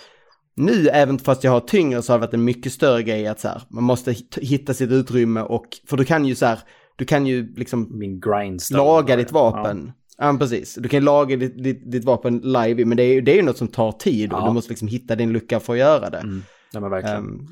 [0.57, 3.41] Nu, även fast jag har tyngre, så har det varit en mycket större grej att
[3.41, 6.59] så här, man måste hit- hitta sitt utrymme och, för du kan ju så här,
[6.97, 8.79] du kan ju liksom min grindstone.
[8.85, 9.93] laga ditt vapen.
[10.19, 10.75] Ja, precis.
[10.75, 13.43] Du kan laga ditt, ditt, ditt vapen live, men det är ju det är ju
[13.43, 14.47] något som tar tid och Ja.
[14.47, 16.17] du måste liksom hitta din lucka för att göra det.
[16.17, 16.43] Ja, mm.
[16.73, 17.17] ja men verkligen.
[17.17, 17.49] Ehm,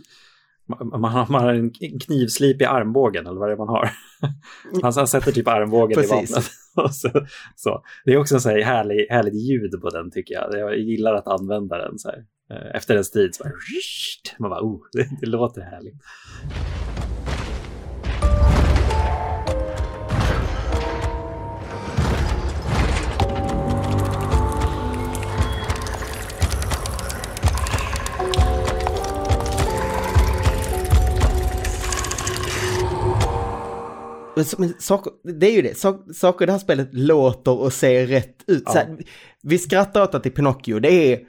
[0.71, 3.91] Man, man, har, man har en knivslip i armbågen eller vad det är man har.
[4.83, 6.51] Han, han sätter typ armbågen i vapnet.
[6.93, 7.11] Så,
[7.57, 7.83] så.
[8.05, 10.59] Det är också en så här härlig, härligt ljud på den tycker jag.
[10.59, 12.19] Jag gillar att använda den så här.
[12.51, 13.53] Eh, Efter en strid så bara,
[14.39, 15.95] man bara, oh, det, det låter härligt.
[34.59, 37.73] Men, men saker, det är ju det, Sak, saker i det här spelet låter och
[37.73, 38.63] ser rätt ut.
[38.67, 38.73] Ja.
[38.73, 38.99] Här,
[39.43, 41.21] vi skrattar åt att det är Pinocchio, det är,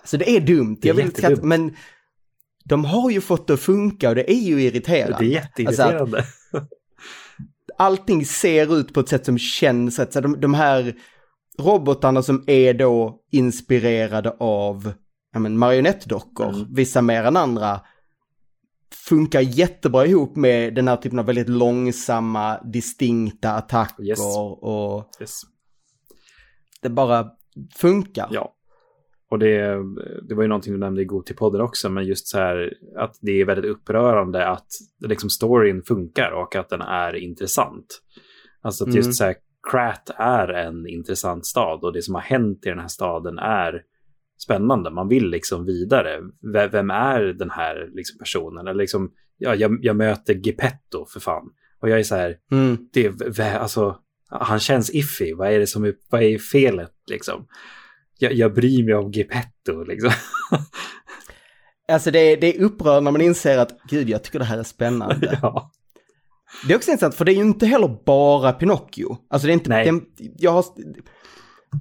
[0.00, 0.78] alltså det är dumt.
[0.80, 1.48] Det är jag vill inte skratta, jättedumt.
[1.48, 1.76] men
[2.64, 5.16] de har ju fått det att funka och det är ju irriterande.
[5.18, 6.18] Det är jätteirriterande.
[6.18, 6.66] Alltså,
[7.78, 10.12] allting ser ut på ett sätt som känns rätt.
[10.12, 10.94] Så de, de här
[11.58, 14.92] robotarna som är då inspirerade av
[15.32, 16.74] ja, marionettdockor, Mm.
[16.74, 17.80] vissa mer än andra,
[18.94, 24.20] funkar jättebra ihop med den här typen av väldigt långsamma, distinkta attacker Yes.
[24.60, 25.40] och Yes.
[26.82, 27.26] det bara
[27.76, 28.28] funkar.
[28.30, 28.54] Ja.
[29.30, 29.76] Och det,
[30.28, 33.40] det var ju någonting du nämnde i Goti-podden också, men just så här att det
[33.40, 34.66] är väldigt upprörande att
[35.00, 37.86] liksom storyn funkar och att den är intressant.
[38.62, 38.96] Alltså att Mm.
[38.96, 39.34] just så här,
[39.70, 43.82] Krat är en intressant stad och det som har hänt i den här staden är
[44.44, 44.90] spännande.
[44.90, 46.20] Man vill liksom vidare.
[46.54, 48.66] V- Vem är den här liksom personen?
[48.66, 51.42] Eller liksom, ja, jag, jag möter Geppetto för fan.
[51.80, 52.78] Och jag är så här, Mm.
[52.92, 53.96] det, alltså,
[54.30, 55.34] han känns iffy.
[55.34, 57.46] Vad är det som är, vad är felet liksom?
[58.18, 60.10] Jag, jag bryr mig om Geppetto liksom.
[61.88, 64.62] Alltså det, det är upprörande när man inser att gud, jag tycker det här är
[64.62, 65.38] spännande.
[65.42, 65.70] ja.
[66.66, 69.18] Det är också intressant, för det är ju inte heller bara Pinocchio.
[69.30, 69.68] Alltså det är inte...
[69.70, 69.90] Nej.
[69.92, 70.00] Det,
[70.38, 70.64] jag har,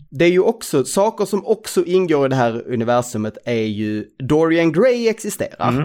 [0.10, 4.72] det är ju också, saker som också ingår i det här universumet är ju, Dorian
[4.72, 5.70] Gray existerar.
[5.70, 5.84] Mm.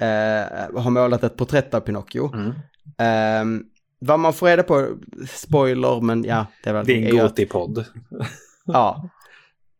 [0.00, 2.34] Eh, har målat ett porträtt av Pinocchio.
[2.34, 2.48] Mm.
[2.98, 3.62] Eh,
[3.98, 4.88] vad man får reda på,
[5.28, 6.86] spoiler, men ja, det är väl...
[6.86, 7.84] Det är en Goti-podd.
[8.64, 9.10] Ja.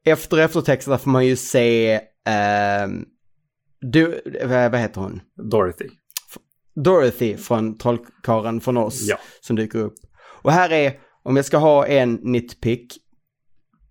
[0.04, 2.88] efter eftertexterna får man ju se, eh,
[3.80, 5.20] du, vad heter hon?
[5.50, 5.88] Dorothy.
[6.74, 9.16] Dorothy från Trollkaren från oss Ja.
[9.40, 9.94] som dyker upp.
[10.42, 12.98] Och här är, om jag ska ha en nitpick,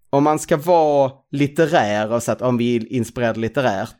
[0.10, 3.98] om man ska vara litterär och så att om vi är inspirerade litterärt,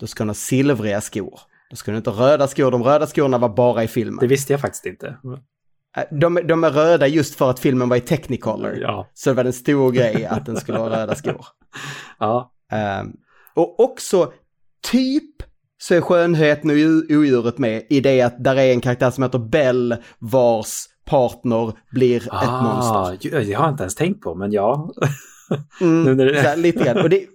[0.00, 1.40] då ska hon ha silvriga skor.
[1.70, 4.18] Då ska hon inte ha röda skor, de röda skorna var bara i filmen.
[4.20, 5.16] Det visste jag faktiskt inte.
[5.96, 8.76] Äh, De, de är röda just för att filmen var i Technicolor.
[8.76, 9.10] Ja.
[9.14, 11.46] Så det var en stor grej att den skulle ha röda skor.
[12.18, 13.12] Ja, Ehm,
[13.54, 14.32] och också
[14.92, 15.42] typ
[15.78, 16.76] så är skönheten och
[17.16, 22.16] odjuret med i det att där är en karaktär som heter Bell vars partner blir
[22.16, 22.94] ett monster.
[22.94, 24.90] ah, ju- det har jag inte ens tänkt på, men ja.
[25.80, 26.98] Mm, här, lite grann.
[27.02, 27.26] Och, det,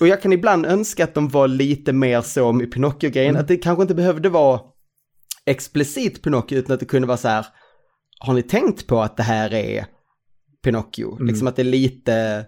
[0.00, 3.40] och jag kan ibland önska att de var lite mer så med Pinocchio-grejen, Mm.
[3.42, 4.60] att det kanske inte behövde vara
[5.46, 7.46] explicit Pinocchio utan att det kunde vara så här,
[8.20, 9.86] har ni tänkt på att det här är
[10.64, 11.12] Pinocchio?
[11.14, 11.26] Mm.
[11.26, 12.44] Liksom att det är lite,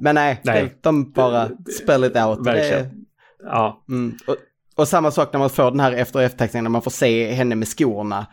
[0.00, 0.78] men nej, Nej.
[0.82, 1.48] de bara
[1.82, 2.46] spell it out.
[2.46, 3.04] verkligen.
[3.44, 4.16] Ja, Mm.
[4.26, 4.36] Och,
[4.76, 7.54] och samma sak när man får den här efter eftertexten när man får se henne
[7.54, 8.26] med skorna.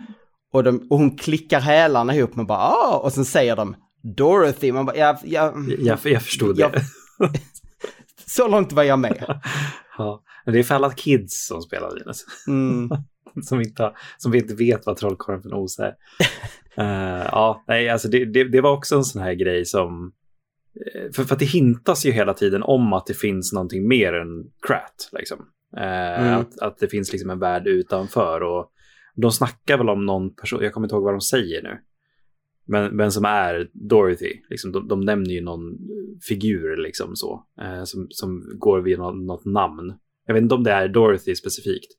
[0.51, 4.71] Och, de, och hon klickar hälarna ihop, man bara ah, och sen säger de Dorothy,
[4.71, 6.69] man bara ja, ja, jag, jag förstod Ja.
[6.69, 6.81] det.
[8.25, 9.39] så långt var jag med.
[9.97, 10.23] Ja.
[10.45, 12.25] Men det är för alla kids som spelar Linus.
[12.47, 12.89] Mm.
[13.43, 15.93] som, inte har, som inte vet vad Trollkarlen från Oz är.
[16.77, 20.11] Eh, ja, nej, alltså det, det, det var också en sån här grej som...
[20.95, 24.13] eh, För, för att det hintas ju hela tiden om att det finns någonting mer
[24.13, 25.09] än Krat.
[25.11, 25.37] Liksom.
[25.77, 26.39] Eh, Mm.
[26.39, 28.43] att, att det finns liksom en värld utanför.
[28.43, 28.71] Och
[29.15, 31.77] de snackar väl om någon person, jag kommer inte ihåg vad de säger nu.
[32.65, 34.33] Men, men som är Dorothy.
[34.49, 35.77] Liksom, de, de nämner ju någon
[36.27, 37.45] figur liksom så.
[37.61, 39.93] Eh, som, som går vid något, något namn.
[40.25, 41.91] Jag vet inte om det är Dorothy specifikt.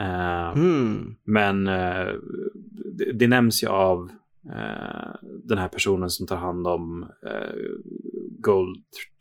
[0.00, 1.14] Eh, Mm.
[1.24, 2.14] men eh,
[2.98, 4.10] det, det nämns ju av
[5.44, 7.54] den här personen som tar hand om eh,
[8.40, 8.76] Gold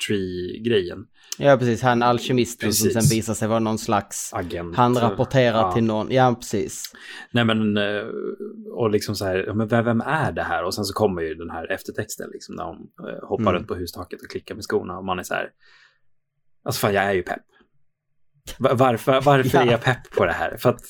[0.07, 1.05] Tree-grejen.
[1.37, 1.81] Ja, precis.
[1.81, 3.09] Han alkemisten som Precis.
[3.09, 4.33] sen visar sig vara någon slags...
[4.33, 4.75] Agent.
[4.75, 5.71] Han rapporterar Ja.
[5.73, 6.11] till någon.
[6.11, 6.83] Ja, precis.
[7.31, 8.03] Nej men, eh,
[8.73, 10.63] och liksom så här, men vem, är det här?
[10.63, 12.77] Och sen så kommer ju den här eftertexten liksom när hon
[13.09, 13.53] eh, hoppar Mm.
[13.53, 15.49] runt på hustaket och klickar med skorna och man är så här,
[16.63, 17.41] alltså fan jag är ju pepp.
[18.59, 19.61] Va- Varför, varför Ja.
[19.63, 20.57] är jag pepp på det här?
[20.57, 20.81] För att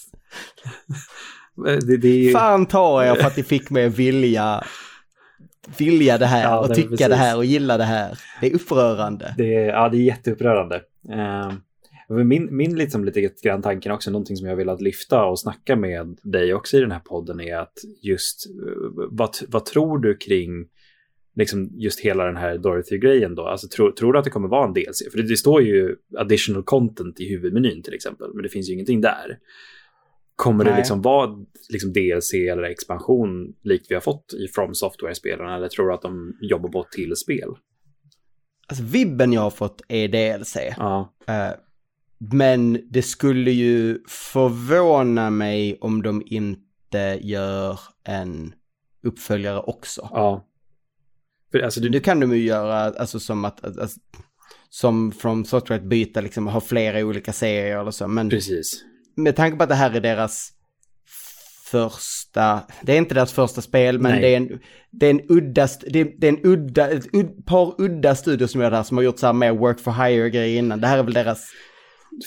[1.63, 2.31] det, det är ju...
[2.31, 4.63] Fan tar jag för att det fick mig att vilja,
[5.77, 7.07] vilja det här Ja, och nej, tycka precis.
[7.07, 8.19] det här och gilla det här.
[8.41, 9.33] Det är upprörande.
[9.37, 10.75] Det är, ja, det är jätteupprörande.
[11.09, 11.51] Eh,
[12.09, 15.75] men min, min liksom lite grann tanken också, någonting som jag velat lyfta och snacka
[15.75, 18.73] med dig också i den här podden är att just eh,
[19.11, 20.67] vad, vad tror du kring
[21.35, 23.47] liksom just hela den här Dorothy-grejen då?
[23.47, 25.11] Alltså tror, tror du att det kommer vara en DLC?
[25.11, 28.73] För det, det står ju additional content i huvudmenyn till exempel, men det finns ju
[28.73, 29.37] ingenting där.
[30.39, 30.79] Kommer det Nej.
[30.79, 35.87] liksom vara liksom DLC eller expansion likt vi har fått i From Software-spelen eller tror
[35.87, 37.49] du att de jobbar ett till spel?
[38.67, 40.57] Alltså vibben jag har fått är DLC.
[40.77, 41.51] Ja, Eh,
[42.33, 48.53] men det skulle ju förvåna mig om de inte gör en
[49.03, 50.09] uppföljare också.
[50.11, 50.45] ja.
[51.51, 53.91] För alltså, du, Nu kan de ju göra, alltså som att, att
[54.69, 58.07] som från Software att byta liksom, ha flera olika serier eller så.
[58.07, 58.83] Men Precis.
[59.23, 60.49] Med tanke på att det här är deras
[61.65, 64.21] första, det är inte deras första spel, men Nej.
[64.21, 64.59] det är en,
[64.91, 68.47] det är en udda, det är, det är en udda, ett ud, par udda studier
[68.47, 70.81] som gör det här, som har gjort så här mer work for hire-grejer innan.
[70.81, 71.45] Det här är väl deras,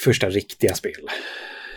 [0.04, 0.92] Första riktiga spel.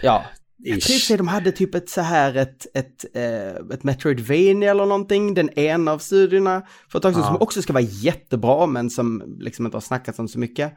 [0.04, 0.26] ja.
[0.58, 5.34] Jag tror de hade typ ett så här, ett, ett, eh, ett Metroidvania eller någonting,
[5.34, 7.28] den ena av studierna för ett tag sedan, Ja.
[7.28, 10.74] som också ska vara jättebra, men som liksom inte har snackats om så mycket.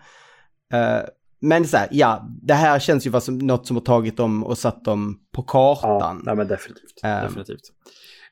[0.73, 1.01] Eh,
[1.41, 4.59] men så här, ja, det här känns ju som något som har tagit dem och
[4.59, 6.23] satt dem på Ja, kartan.
[6.25, 7.01] nej, men definitivt.
[7.05, 7.61] Ehm, definitivt.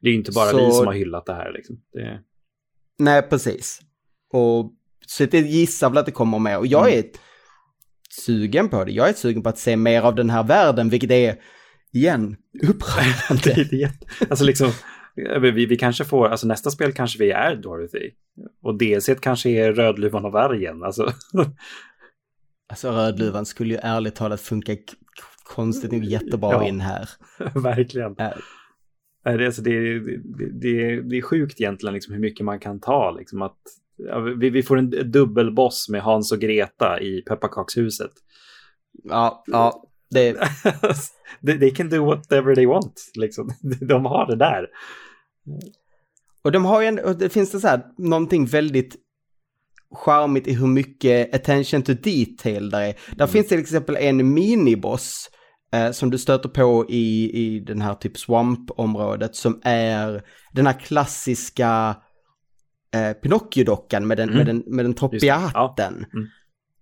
[0.01, 1.53] Det är ju inte bara så- vi som har hyllat det här.
[1.53, 1.77] Liksom.
[1.93, 2.21] Det,
[2.99, 3.81] Nej, precis.
[4.33, 4.73] Och
[5.07, 6.59] så det gissar väl att det kommer med.
[6.59, 6.99] Och jag Mm.
[6.99, 7.05] är
[8.27, 8.93] sugen på det.
[8.93, 11.37] Jag är sugen på att se mer av den här världen, vilket är,
[11.93, 12.37] igen,
[12.69, 13.93] upprörande.
[14.31, 14.71] Alltså liksom,
[15.41, 18.11] vi, vi kanske får, alltså nästa spel kanske vi är Dorothy.
[18.63, 20.83] Och DLC kanske är Rödluvan och vargen.
[20.83, 21.13] Alltså,
[22.69, 24.77] alltså Rödluvan skulle ju ärligt talat funka
[25.45, 26.69] konstigt nog jättebra Ja.
[26.69, 27.09] in här.
[27.55, 28.15] verkligen.
[28.19, 28.31] Äh.
[29.25, 33.11] Alltså, det, det, det, det är sjukt egentligen liksom, hur mycket man kan ta.
[33.11, 33.59] Liksom, att,
[33.97, 38.11] ja, vi, vi får en dubbelboss med Hans och Greta i pepparkakshuset.
[39.05, 40.33] Ja, ja, det,
[41.47, 43.11] they, they can do whatever they want.
[43.15, 43.51] Liksom.
[43.81, 44.67] De har det där.
[46.43, 48.97] och de har ju en, och det finns det så här, någonting väldigt
[49.95, 52.95] charmigt i hur mycket attention to detail där är.
[53.17, 55.31] Där finns till exempel en miniboss
[55.73, 60.23] eh, som du stöter på i, i den här typ swamp-området som är
[60.53, 61.97] den här klassiska
[62.95, 64.39] eh, Pinocchio-dockan med den, Mm.
[64.39, 65.27] med den, med den det.
[65.27, 65.75] Ja.
[65.79, 66.27] Mm.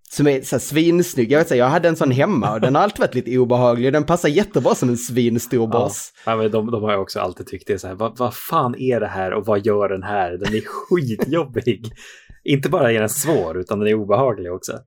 [0.09, 1.31] Som är så här svinsnygg.
[1.31, 3.93] Jag vet säga, jag hade en sån hemma och den har alltid varit lite obehaglig.
[3.93, 6.13] Den passar jättebra som en svinstor boss.
[6.25, 8.35] Ja, men de, de har jag också alltid tyckt det är så här, vad, vad
[8.35, 10.31] fan är det här och vad gör den här?
[10.31, 11.91] Den är skitjobbig.
[12.45, 14.79] Inte bara är den svår, utan den är obehaglig också.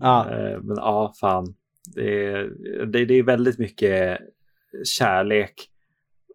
[0.00, 0.30] Ja.
[0.30, 1.54] Eh, Men ja, fan.
[1.94, 2.50] Det är,
[2.86, 4.18] det, det är väldigt mycket
[4.84, 5.68] kärlek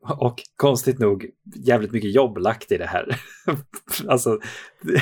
[0.02, 3.20] och konstigt nog jävligt mycket jobb lagt i det här.
[4.08, 4.39] alltså,
[4.82, 5.02] det,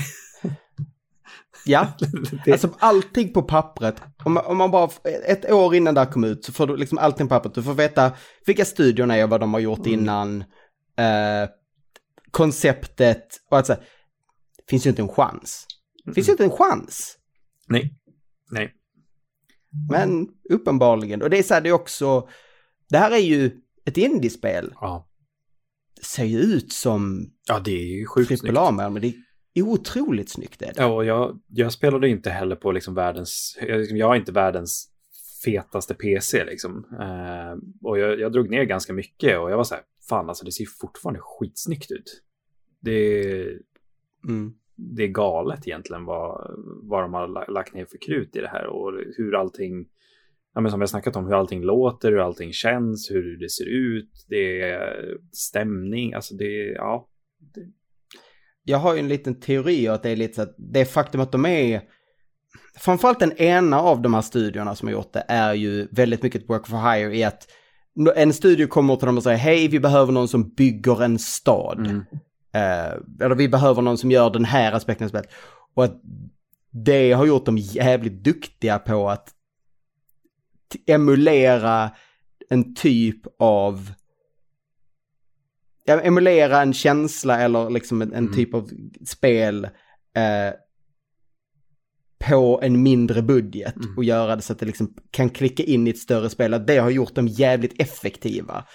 [1.66, 1.88] Ja,
[2.52, 4.02] alltså allting på pappret.
[4.24, 4.90] Om man, om man bara,
[5.28, 7.54] ett år innan det här kom ut så får du liksom allting på pappret.
[7.54, 8.12] Du får veta
[8.46, 10.42] vilka studiorna är och vad de har gjort innan.
[10.98, 11.50] Eh,
[12.32, 13.76] konceptet och alltså.
[14.70, 15.68] Finns ju inte en chans.
[16.16, 17.18] Finns ju inte en chans.
[17.68, 17.94] nej,
[18.52, 18.74] nej.
[19.90, 21.22] Men uppenbarligen.
[21.22, 22.30] Och det är så här, det är också.
[22.90, 23.52] Det här är ju
[23.86, 24.74] ett indiespel.
[24.82, 25.10] Ja.
[25.96, 28.54] Det ser ju ut som ja, det är ju sjukt snyggt.
[28.72, 29.14] Men det
[29.54, 30.62] är otroligt snyggt.
[30.62, 30.74] Är det.
[30.78, 33.58] Ja, och jag, jag spelade inte heller på liksom världens...
[33.68, 34.90] Jag, liksom, har inte världens
[35.46, 36.86] fetaste PC liksom.
[37.00, 40.46] Eh, och jag, jag drog ner ganska mycket och jag var så här, fan alltså
[40.46, 42.22] det ser fortfarande skitsnyggt ut.
[42.80, 43.60] Det,
[44.28, 44.54] Mm.
[44.76, 46.52] det är galet egentligen vad,
[46.84, 49.86] vad de har la- lagt ner för krut i det här och hur allting,
[50.54, 53.70] ja, men som jag snackat om, hur allting låter, hur allting känns, hur det ser
[53.70, 57.08] ut, det är stämning, alltså det ja.
[58.64, 61.32] jag har ju en liten teori att det är lite så att det faktum att
[61.32, 61.82] de är
[62.78, 66.50] framförallt den ena av de här studierna som har gjort det är ju väldigt mycket
[66.50, 67.48] work for hire i att
[68.16, 71.80] en studio kommer till dem och säger hej vi behöver någon som bygger en stad.
[71.80, 72.06] Mm.
[72.56, 75.30] Eh, eller vi behöver någon som gör den här aspekten av spelet.
[75.74, 76.02] Och att
[76.72, 79.34] det har gjort dem jävligt duktiga på att
[80.88, 81.92] emulera
[82.50, 83.92] en typ av
[85.86, 88.34] ja, emulera en känsla eller liksom en, en Mm.
[88.36, 88.70] typ av
[89.06, 89.66] spel
[90.16, 90.54] eh,
[92.28, 93.98] på en mindre budget Mm.
[93.98, 96.54] och göra det så att det liksom kan klicka in i ett större spel.
[96.54, 98.66] Att det har gjort dem jävligt effektiva.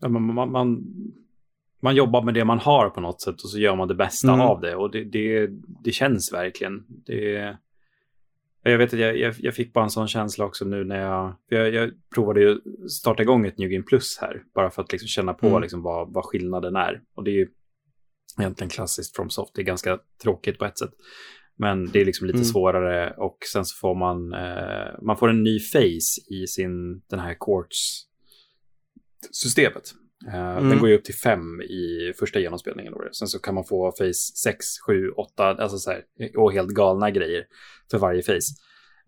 [0.00, 0.84] Ja, men man, man,
[1.80, 4.28] man jobbar med det man har på något sätt och så gör man det bästa
[4.32, 4.40] Mm.
[4.40, 4.76] av det.
[4.76, 5.48] Och det, det,
[5.84, 6.84] det känns verkligen.
[7.06, 7.56] Det,
[8.62, 11.36] jag vet att jag, jag, jag fick bara en sån känsla också nu när jag...
[11.48, 14.42] för Jag, jag provade ju starta igång ett New Plus här.
[14.54, 15.62] Bara för att liksom känna på Mm.
[15.62, 17.00] liksom vad, vad skillnaden är.
[17.14, 17.48] Och det är ju
[18.38, 19.54] egentligen klassiskt from soft.
[19.54, 20.90] Det är ganska tråkigt på ett sätt.
[21.58, 22.44] Men det är liksom lite Mm.
[22.44, 27.18] svårare och sen så får man, eh, man får en ny face i sin, den
[27.20, 29.76] här quartz-systemet.
[29.76, 29.82] Eh,
[30.32, 30.68] Mm.
[30.68, 32.92] Den går ju upp till fem i första genomspelningen.
[32.92, 33.08] Då.
[33.12, 34.12] Sen så kan man få face
[34.44, 36.02] 6, 7, 8, alltså så här,
[36.36, 37.44] och helt galna grejer
[37.90, 38.52] för varje face.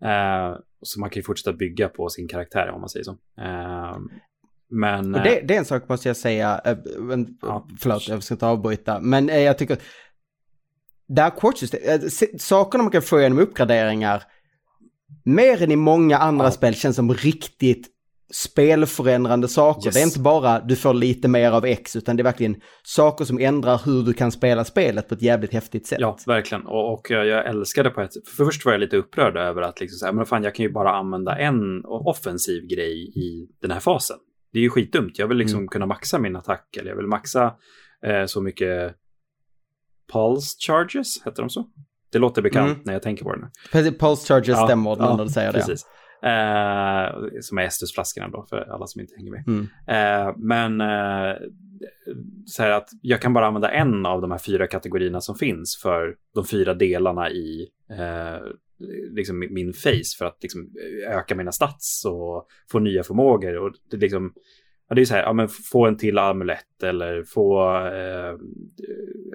[0.05, 3.11] Eh, så man kan ju fortsätta bygga på sin karaktär om man säger så.
[3.41, 3.97] Eh,
[4.69, 5.11] men...
[5.11, 7.67] Det, det är en sak måste jag säga, eh, men, Ja.
[7.79, 9.77] förlåt jag ska inte avbryta, men eh, jag tycker
[11.07, 14.23] det här quartsystemet, sakerna man kan få genom uppgraderingar,
[15.25, 16.51] mer än i många andra Ja.
[16.51, 17.87] spel känns som riktigt
[18.31, 19.87] spelförändrande saker.
[19.87, 19.95] Yes.
[19.95, 23.25] Det är inte bara du får lite mer av X, utan det är verkligen saker
[23.25, 25.99] som ändrar hur du kan spela spelet på ett jävligt häftigt sätt.
[26.01, 26.65] Ja, verkligen.
[26.67, 29.79] Och, och jag, jag älskade på ett För först var jag lite upprörd över att
[29.79, 33.71] liksom så här, men fan, jag kan ju bara använda en offensiv grej i den
[33.71, 34.17] här fasen.
[34.53, 35.19] Det är ju skitdumt.
[35.19, 35.67] Jag vill liksom Mm.
[35.67, 37.53] kunna maxa min attack eller jag vill maxa
[38.05, 38.95] eh, så mycket
[40.13, 41.65] pulse charges, heter de så?
[42.11, 42.81] Det låter bekant Mm.
[42.85, 43.47] när jag tänker på det nu.
[43.71, 45.77] Precis, Pulse Charges stämmer ja, när du säger det.
[46.23, 49.43] Eh, som är Estus-flaskorna då, för alla som inte hänger med.
[49.47, 49.67] Mm.
[49.87, 51.37] Eh, men eh,
[52.45, 55.79] så här att jag kan bara använda en av de här fyra kategorierna som finns
[55.81, 58.47] för de fyra delarna i eh,
[59.11, 60.69] liksom min- face för att liksom
[61.07, 63.57] öka mina stats och få nya förmågor.
[63.57, 64.33] Och det, liksom,
[64.89, 68.37] ja, det är så här, ja, men få en till amulett eller få eh,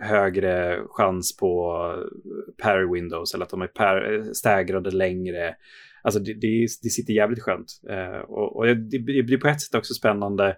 [0.09, 1.77] högre chans på
[2.63, 5.55] parry windows eller att de är par, staggrade längre.
[6.05, 7.67] Alltså det, det, det sitter jävligt skönt.
[7.91, 10.57] Eh, och och det, det blir på ett sätt också spännande.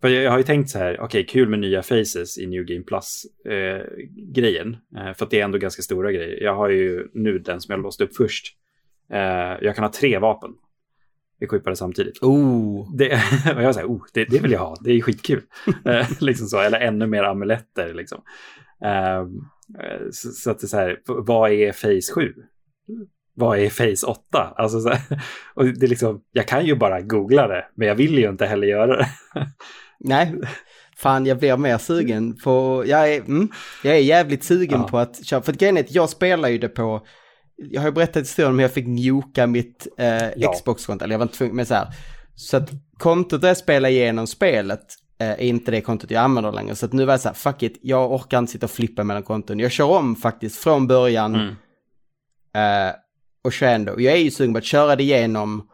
[0.00, 2.64] För jag, jag har ju tänkt så här, okej, kul med nya faces i New
[2.64, 4.76] Game Plus-grejen.
[4.96, 6.42] Eh, för att det är ändå ganska stora grejer.
[6.42, 8.46] Jag har ju nu den som jag låst upp först.
[9.12, 10.50] Eh, jag kan ha tre vapen
[11.40, 12.22] equippade samtidigt.
[12.22, 13.06] Oh, Det,
[13.56, 15.42] och jag säger, oh, det, det vill jag ha, det är skitkul.
[15.84, 17.94] Eh, liksom så, eller ännu mer amuletter.
[17.94, 18.22] Liksom.
[18.84, 19.26] Eh,
[20.10, 22.34] så, så att det är så här, vad är Face 7?
[23.34, 24.52] Vad är Face 8?
[24.56, 24.88] Alltså så
[25.54, 28.46] och det är liksom, jag kan ju bara googla det, men jag vill ju inte
[28.46, 29.08] heller göra det.
[30.00, 30.34] nej.
[30.96, 33.48] Fan, jag blir mer sugen på, jag är, mm,
[33.84, 34.88] jag är jävligt sugen Ja.
[34.88, 37.06] på att köra, för grejen är att jag spelar ju det på,
[37.56, 40.52] jag har ju berättat historien om hur jag fick njuka mitt eh, Ja.
[40.52, 41.86] Xbox-konto, eller jag var inte tvungen, men så här.
[42.34, 44.80] Så att kontot där jag spelade igenom spelet
[45.20, 46.74] eh, är inte det kontot jag använder längre.
[46.74, 49.04] Så att nu var jag så här, fuck it, jag orkar inte sitta och flippa
[49.04, 49.58] mellan konton.
[49.58, 51.48] Jag kör om faktiskt från början Mm.
[52.88, 52.94] eh,
[53.42, 54.00] och ändå.
[54.00, 55.68] Jag är ju sugen på att köra det igenom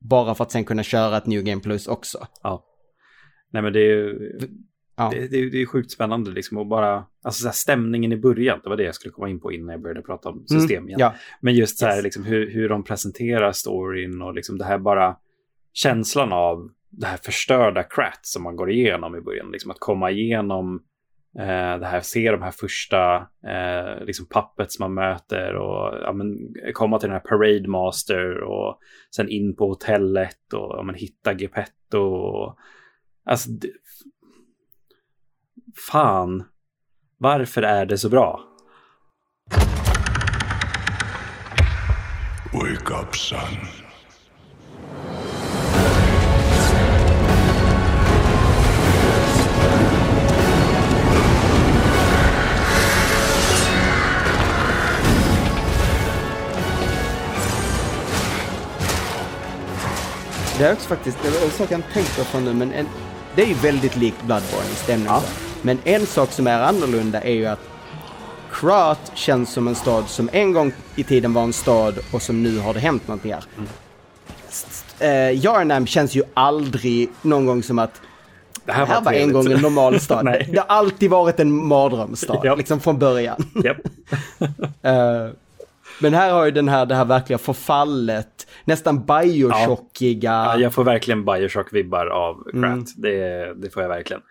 [0.00, 2.26] bara för att sen kunna köra ett New Game Plus också.
[2.42, 2.64] Ja.
[3.52, 4.18] Nej men det är ju
[4.96, 5.10] Ja.
[5.12, 8.60] det, det, det är sjukt spännande liksom och bara, alltså så här, stämningen i början,
[8.62, 11.00] det var det jag skulle komma in på innan jag började prata om system igen.
[11.00, 12.04] Ja, Men just så här, Yes.
[12.04, 15.16] liksom, hur, hur de presenterar storyn och liksom det här bara
[15.72, 19.50] känslan av det här förstörda crat som man går igenom i början.
[19.52, 20.82] Liksom att komma igenom
[21.38, 23.16] Eh, det här, se de här första
[23.46, 28.78] eh, liksom puppets man möter och ja, men, komma till den här parade master och
[29.16, 31.98] sen in på hotellet och ja, men, hitta Geppetto.
[31.98, 32.58] Och,
[33.24, 33.70] alltså, det,
[35.90, 36.44] fan,
[37.18, 38.46] varför är det så bra?
[42.52, 43.79] Wake up, son.
[60.60, 62.86] Det är också faktiskt, det var en sak jag inte tänkt på nu, men en,
[63.34, 65.20] det är ju väldigt likt Bloodborne i stämningen.
[65.62, 67.58] Men en sak som är annorlunda är ju att
[68.52, 72.42] Krat känns som en stad som en gång i tiden var en stad och som
[72.42, 73.44] nu har det hänt någonting här.
[75.02, 78.00] Uh, Yarnam känns ju aldrig någon gång som att Det
[78.66, 79.32] det här var en trevligt.
[79.32, 80.24] gång en normal stad.
[80.24, 82.54] Det har alltid varit en mardrömsstad, Ja.
[82.54, 83.44] liksom från början.
[84.82, 85.28] Eh,
[86.00, 90.32] men här har ju den här, det här verkliga förfallet, nästan Bioshock-iga.
[90.32, 92.54] Ja, jag får verkligen Bioshock-vibbar av Krat.
[92.54, 92.84] Mm.
[92.96, 94.22] Det, det får jag verkligen.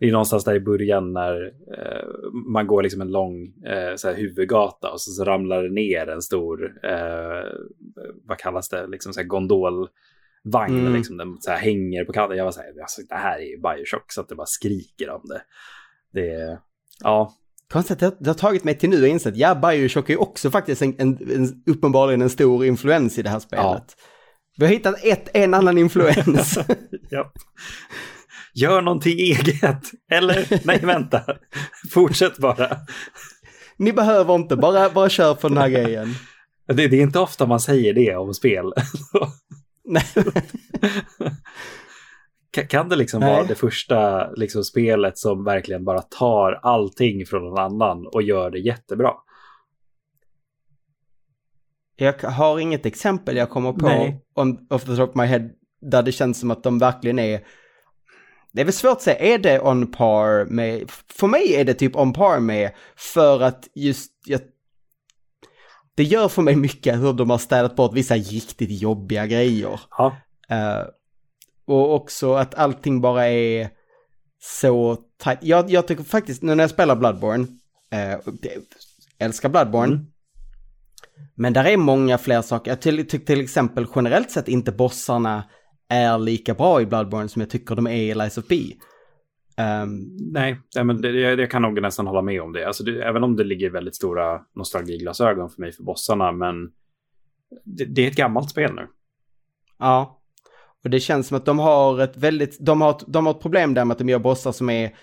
[0.00, 4.08] Det är någonstans där i början när eh, man går liksom en lång eh, så
[4.08, 7.52] här huvudgata och så, så ramlar det ner en stor, eh,
[8.24, 10.80] vad kallas det, liksom så här gondolvagn.
[10.80, 10.94] Mm.
[10.94, 12.38] Liksom, den så här hänger på kanten.
[12.38, 15.10] Jag var så här, alltså, det här är ju Bioshock så att det bara skriker
[15.10, 15.42] om det.
[16.12, 16.58] Det
[17.04, 17.32] ja,
[17.72, 20.50] Konstigt att det, har tagit mig till nu och insett, ja Bioshock är ju också
[20.50, 23.96] faktiskt en, en, en, uppenbarligen en stor influens i det här spelet.
[24.56, 26.58] Vi har hittat ett, en annan influens.
[27.10, 27.32] ja.
[28.54, 29.82] Gör någonting eget.
[30.10, 31.22] Eller, nej vänta.
[31.90, 32.76] Fortsätt bara.
[33.76, 36.14] Ni behöver inte, bara, bara kör för den här grejen.
[36.66, 38.72] Det, det är inte ofta man säger det om spel.
[39.84, 40.04] Nej.
[42.50, 43.32] Kan- det liksom Nej.
[43.32, 48.50] vara det första liksom, spelet som verkligen bara tar allting från någon annan och gör
[48.50, 49.12] det jättebra?
[51.96, 54.24] Jag har inget exempel jag kommer på Nej.
[54.34, 57.40] on, off the top of my head där det känns som att de verkligen är
[58.52, 61.74] det är väl svårt att säga, är det on par med, för mig är det
[61.74, 64.40] typ on par med, för att just, jag,
[65.94, 69.80] det gör för mig mycket hur de har städat bort vissa riktigt jobbiga grejer.
[69.90, 70.16] Ja,
[70.50, 70.84] Eh,
[71.70, 73.70] och också att allting bara är
[74.42, 75.38] så tajt.
[75.42, 77.46] Jag, jag tycker faktiskt, nu när jag spelar Bloodborne,
[78.42, 78.58] det-
[79.18, 80.06] älskar Bloodborne, Mm.
[81.34, 82.70] men där är många fler saker.
[82.70, 85.44] Jag ty- tycker till exempel generellt sett inte bossarna
[85.88, 88.56] är lika bra i Bloodborne som jag tycker de är i Lies of P.
[89.56, 92.66] Ehm, nej, nej men det, jag, jag kan nog nästan hålla med om det.
[92.66, 93.02] Alltså det.
[93.04, 96.54] Även om det ligger väldigt stora nostalgiglasögon för mig för bossarna, men
[97.64, 98.86] det, det är ett gammalt spel nu.
[99.78, 100.19] Ja.
[100.84, 103.40] Och det känns som att de har ett väldigt, de har, ett- de har ett
[103.42, 104.94] problem där med att de gör bossar som är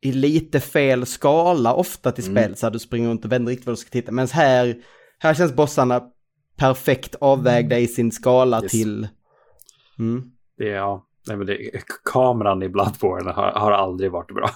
[0.00, 2.36] i lite fel skala ofta till Mm.
[2.44, 4.12] spel, så här, du springer runt och vänder riktigt vad du ska titta.
[4.12, 4.76] Men här,
[5.18, 6.02] här känns bossarna
[6.56, 8.72] perfekt avvägda i sin skala Yes.
[8.72, 9.08] till...
[9.98, 10.22] Mm.
[10.58, 11.58] Det är, ja, nej, men det,
[12.12, 14.50] kameran i Bloodborne har, har aldrig varit bra.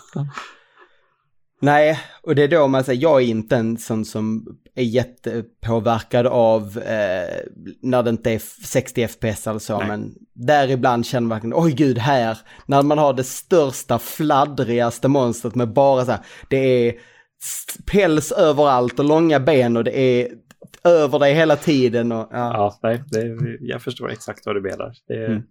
[1.60, 6.26] Nej, och det är då man säger, jag är inte en sån som är jättepåverkad
[6.26, 7.36] av eh,
[7.82, 9.88] när det inte är 60 FPS eller så, Nej.
[9.88, 15.08] men där ibland känner man verkligen, oj gud här, när man har det största, fladdrigaste
[15.08, 16.94] monstret med bara så här, det är
[17.86, 20.28] päls överallt och långa ben och det är
[20.84, 22.52] över dig hela tiden och ja.
[22.54, 24.92] Ja, nej, det, jag förstår exakt vad du menar.
[25.08, 25.42] Det, Mm.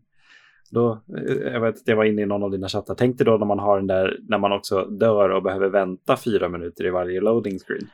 [0.71, 2.95] Då, eh, jag vet, jag var inne i någon av dina chattar.
[2.95, 6.17] Tänk dig då när man har den där, när man också dör och behöver vänta
[6.17, 7.89] fyra minuter i varje loading screen.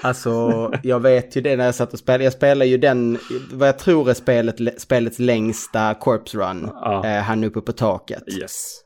[0.00, 2.24] Alltså, jag vet ju det när jag satt och spelade.
[2.24, 3.18] Jag spelar ju den,
[3.52, 6.70] vad jag tror är spelet, spelets längsta corpse run.
[6.74, 7.06] Ja.
[7.06, 8.22] Eh, han uppe på taket.
[8.40, 8.82] Yes.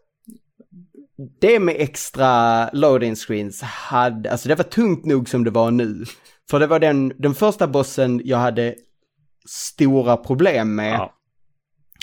[1.41, 6.05] Det med extra loading screens hade, alltså det var tungt nog som det var nu.
[6.51, 8.75] För det var den, den första bossen jag hade
[9.49, 10.95] stora problem med.
[10.95, 11.15] Ja.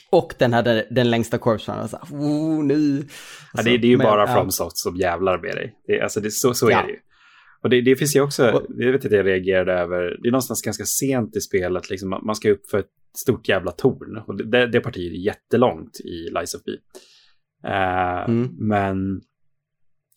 [0.09, 1.79] Och den hade den längsta corpse run.
[1.79, 2.97] Alltså, oh, nu.
[2.97, 3.03] Ja,
[3.51, 4.27] Alltså, det, det är ju men, bara.
[4.27, 5.75] FromSoft som jävlar med dig.
[5.87, 6.79] Det, alltså det, så, så Ja.
[6.81, 6.99] är det ju.
[7.63, 10.31] Och det, det finns ju också, Och- jag vet inte, jag reagerade över, det är
[10.31, 14.17] någonstans ganska sent i spelet, liksom, man ska upp för ett stort jävla torn.
[14.27, 16.71] Och det, det partiet är jättelångt i Lies of P.
[17.67, 18.49] Eh, mm.
[18.59, 19.21] Men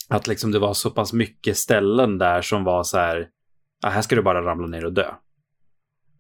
[0.08, 3.28] att liksom det var så pass mycket ställen där som var så här,
[3.82, 5.08] ah, här ska du bara ramla ner och dö.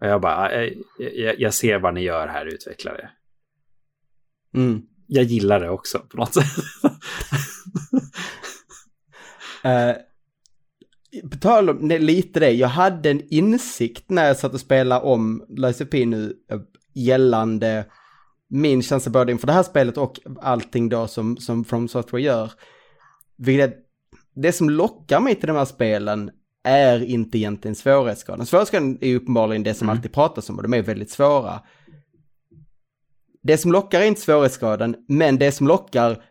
[0.00, 3.10] Och jag bara, jag, jag, jag ser vad ni gör här utvecklare.
[4.54, 4.82] Mm.
[5.06, 6.46] Jag gillar det också på något sätt.
[9.64, 9.92] uh,
[11.30, 15.42] på tal om lite det, jag hade en insikt när jag satt och spelade om
[15.90, 16.60] P nu eh,
[16.94, 17.86] gällande
[18.48, 22.52] min känsla både inför det här spelet och allting då som, som From Software gör.
[23.36, 23.76] Vilket
[24.34, 26.30] det som lockar mig till de här spelen
[26.62, 28.46] är inte egentligen svårighetsgraden.
[28.46, 29.96] Svårighetsgraden är uppenbarligen det som mm.
[29.96, 31.60] alltid pratas om och de är väldigt svåra.
[33.42, 36.22] Det som lockar är inte svårighetsgraden, men det som lockar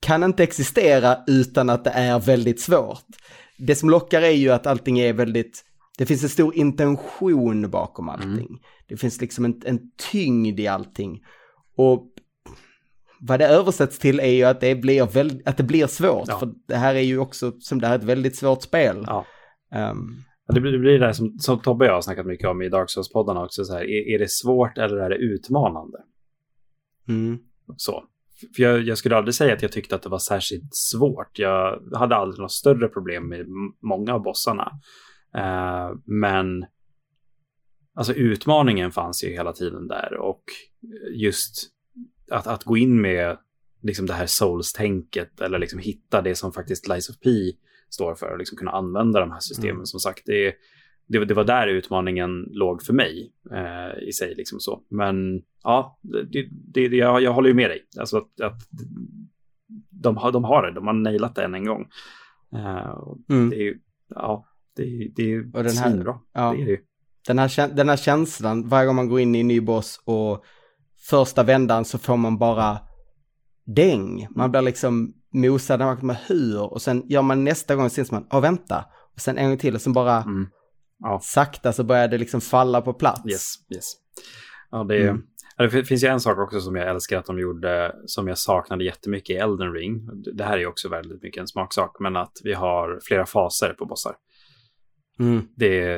[0.00, 3.06] kan inte existera utan att det är väldigt svårt.
[3.58, 5.62] Det som lockar är ju att allting är väldigt,
[5.98, 8.14] det finns en stor intention bakom mm.
[8.14, 8.46] allting.
[8.46, 8.60] Mm.
[8.88, 9.80] Det finns liksom en, en
[10.12, 11.20] tyngd i allting.
[11.76, 12.12] Och
[13.20, 16.28] vad det översätts till är ju att det blir, väl, att det blir svårt.
[16.28, 16.38] Ja.
[16.38, 19.04] För det här är ju också, som det här är ett väldigt svårt spel.
[19.06, 19.26] Ja.
[19.74, 22.62] Um, det blir det, blir där som, som Tobbe och jag har snackat mycket om
[22.62, 23.64] i Dark Souls-poddarna också.
[23.64, 25.98] Så här, är, är det svårt eller är det utmanande?
[27.08, 27.38] Mm.
[27.76, 28.04] Så.
[28.56, 31.38] För jag, jag, skulle aldrig säga att jag tyckte att det var särskilt svårt.
[31.38, 33.46] Jag hade aldrig något större problem med
[33.82, 34.72] många av bossarna.
[35.36, 36.64] Uh, men
[37.94, 40.42] alltså utmaningen fanns ju hela tiden där och
[41.14, 41.70] just
[42.30, 43.38] att, att gå in med
[43.82, 47.30] liksom det här souls-tänket eller liksom hitta det som faktiskt Lies of P
[47.90, 49.74] står för och liksom kunna använda de här systemen.
[49.74, 49.86] Mm.
[49.86, 50.54] Som sagt, det,
[51.06, 54.34] det, det, var där utmaningen låg för mig eh, i sig.
[54.34, 54.82] Liksom så.
[54.88, 56.48] Men ja, det,
[56.88, 57.80] det, jag, jag håller ju med dig.
[57.98, 58.60] Alltså att, att
[59.90, 61.86] de, har, de har det, de har nailat det än en gång.
[62.54, 62.98] Eh,
[63.30, 63.50] mm.
[63.50, 64.46] Det är ju, ja,
[64.76, 66.18] det, det är ju svinbra.
[66.32, 66.78] Ja, det är det ju.
[67.26, 70.44] Den här, den här känslan, varje gång man går in i en ny boss och
[71.10, 72.78] första vändan så får man bara
[73.66, 74.26] däng.
[74.30, 78.26] Man blir liksom mosad med hur och sen gör man nästa gång och sen man,
[78.30, 78.84] ja vänta.
[79.14, 80.48] Och sen en gång till och sen bara mm.
[80.98, 81.20] ja.
[81.22, 83.26] sakta så börjar det liksom falla på plats.
[83.30, 83.92] Yes, yes.
[84.70, 85.22] Ja, det, mm.
[85.56, 88.84] Det finns ju en sak också som jag älskar att de gjorde, som jag saknade
[88.84, 90.08] jättemycket i Elden Ring.
[90.34, 93.74] Det här är ju också väldigt mycket en smaksak, men att vi har flera faser
[93.78, 94.14] på bossar.
[95.18, 95.48] Mm.
[95.56, 95.96] Det,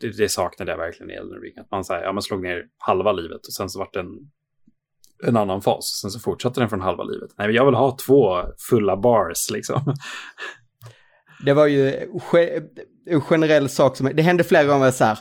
[0.00, 1.58] det, det saknade jag verkligen i Elden Ring.
[1.58, 4.00] Att man, så här, ja, man slog ner halva livet och sen så vart det
[4.00, 4.30] en,
[5.24, 6.00] en annan fas.
[6.02, 7.30] Sen så fortsatte den från halva livet.
[7.38, 9.80] Nej, jag vill ha två fulla bars liksom.
[11.44, 12.08] Det var ju
[13.06, 15.18] en generell sak som, det hände flera gånger så här.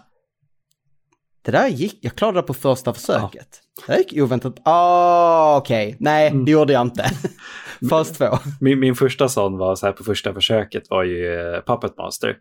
[1.41, 3.60] Det där gick, jag klarade det på första försöket.
[3.87, 5.97] Det gick oväntat, ah okej, okay.
[5.99, 6.45] nej mm.
[6.45, 7.05] det gjorde jag inte.
[7.89, 8.25] Fas två.
[8.59, 12.37] Min, min första sån var så här på första försöket var ju uh, Puppet Master.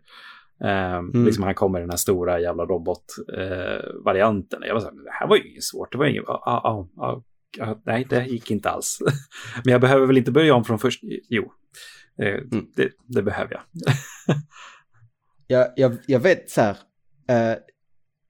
[0.63, 1.25] Eh, mm.
[1.25, 4.63] Liksom han kommer i den här stora jävla robotvarianten.
[4.63, 5.91] Eh, jag var så här, det här var ju inget svårt.
[5.91, 7.21] Det var inget, ah, ah, ah,
[7.59, 8.99] ah, nej, det gick inte alls.
[9.63, 10.99] Men jag behöver väl inte börja om från först.
[11.29, 11.51] Jo,
[12.21, 12.65] eh, mm.
[12.75, 13.61] det, det, behöver jag.
[15.47, 15.97] jag, jag.
[16.07, 16.77] Jag vet så här,
[17.29, 17.57] eh,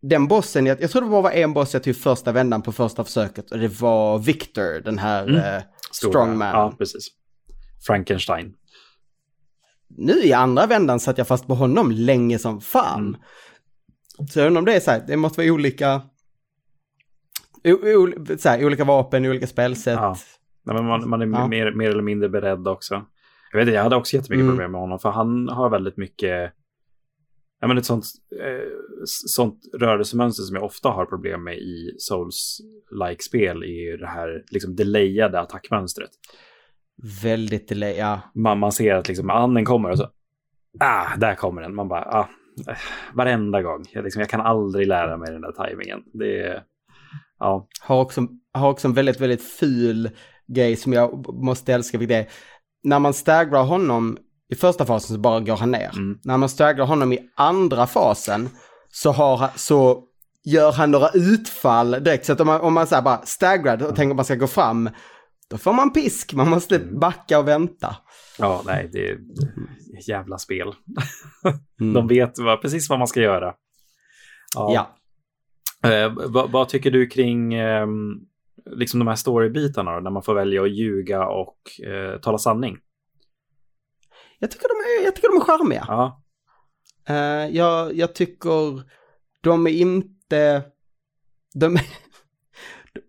[0.02, 2.72] den bossen, jag, jag tror det bara var en boss jag tog första vändan på
[2.72, 5.36] första försöket och det var Victor, den här mm.
[5.36, 6.48] eh, strongman.
[6.48, 7.08] Ja, precis.
[7.88, 8.54] Frankenstein
[9.98, 13.00] nu i andra vändan satt jag fast på honom länge som fan.
[13.00, 13.22] Mm.
[14.30, 16.02] Så jag undrar om det är så här, det måste vara olika,
[17.64, 20.00] o, så här, olika vapen, olika spelsätt.
[20.02, 20.18] Ja.
[20.64, 21.48] Nej, men man, man är ja.
[21.48, 23.06] mer, mer eller mindre beredd också.
[23.52, 24.52] Jag vet jag hade också jättemycket mm.
[24.52, 26.52] problem med honom, för han har väldigt mycket,
[27.62, 28.06] ja men ett sånt,
[28.40, 28.70] eh,
[29.06, 34.76] sånt rörelsemönster som jag ofta har problem med i Souls-like spel är det här liksom
[34.76, 36.10] delayade attackmönstret.
[37.24, 38.22] Väldigt delay, ja.
[38.36, 40.10] Man, man ser att liksom anden kommer och så,
[40.80, 41.76] ah, där kommer den.
[41.76, 42.30] Man bara, ah,
[43.14, 43.86] varenda gång.
[43.92, 46.04] Jag, liksom, jag kan aldrig lära mig den där tajmingen.
[46.14, 46.64] Det är,
[47.40, 47.68] ja.
[47.82, 50.10] Har också, har också en väldigt, väldigt ful
[50.48, 52.32] grej som jag måste älska, vilket är
[52.84, 54.18] när man staggrar honom
[54.52, 55.90] i första fasen så bara går han ner.
[55.94, 56.20] Mm.
[56.24, 58.50] När man staggrar honom i andra fasen
[58.90, 60.04] så, har, så
[60.46, 62.26] gör han några utfall direkt.
[62.26, 64.48] Så att om man, om man så bara staggrad och tänker att man ska gå
[64.48, 64.90] fram
[65.50, 67.00] då får man pisk, man måste mm.
[67.00, 67.96] backa och vänta.
[68.40, 69.20] Ja, nej, det är
[70.08, 70.74] jävla spel.
[71.82, 71.94] Mm.
[71.94, 73.54] De vet vad, precis vad man ska göra.
[74.56, 74.74] Ja.
[75.82, 75.90] ja.
[75.90, 77.88] Eh, vad, vad, tycker du kring eh,
[78.72, 82.78] liksom de här storybitarna när man får välja att ljuga och eh, tala sanning?
[84.42, 85.86] Jag tycker de är, jag tycker de är charmiga.
[85.88, 86.24] Ja.
[87.10, 88.84] Uh, jag, jag tycker
[89.42, 90.64] de är inte...
[91.54, 91.78] De,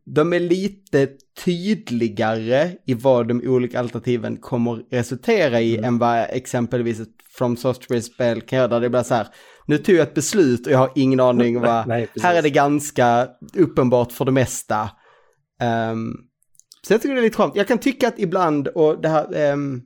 [0.05, 1.09] de är lite
[1.45, 5.85] tydligare i vad de olika alternativen kommer resultera i mm.
[5.85, 7.09] än vad exempelvis ett
[7.39, 8.69] From Software-spel kan göra.
[8.69, 9.27] Där det blir så här,
[9.67, 11.87] nu tog jag ett beslut och jag har ingen aning vad...
[11.89, 14.91] Nej, här är det ganska uppenbart för det mesta.
[15.93, 16.17] Um,
[16.83, 17.57] Så jag tycker det är lite skönt.
[17.57, 19.83] Jag kan tycka att ibland, och det här, ehm,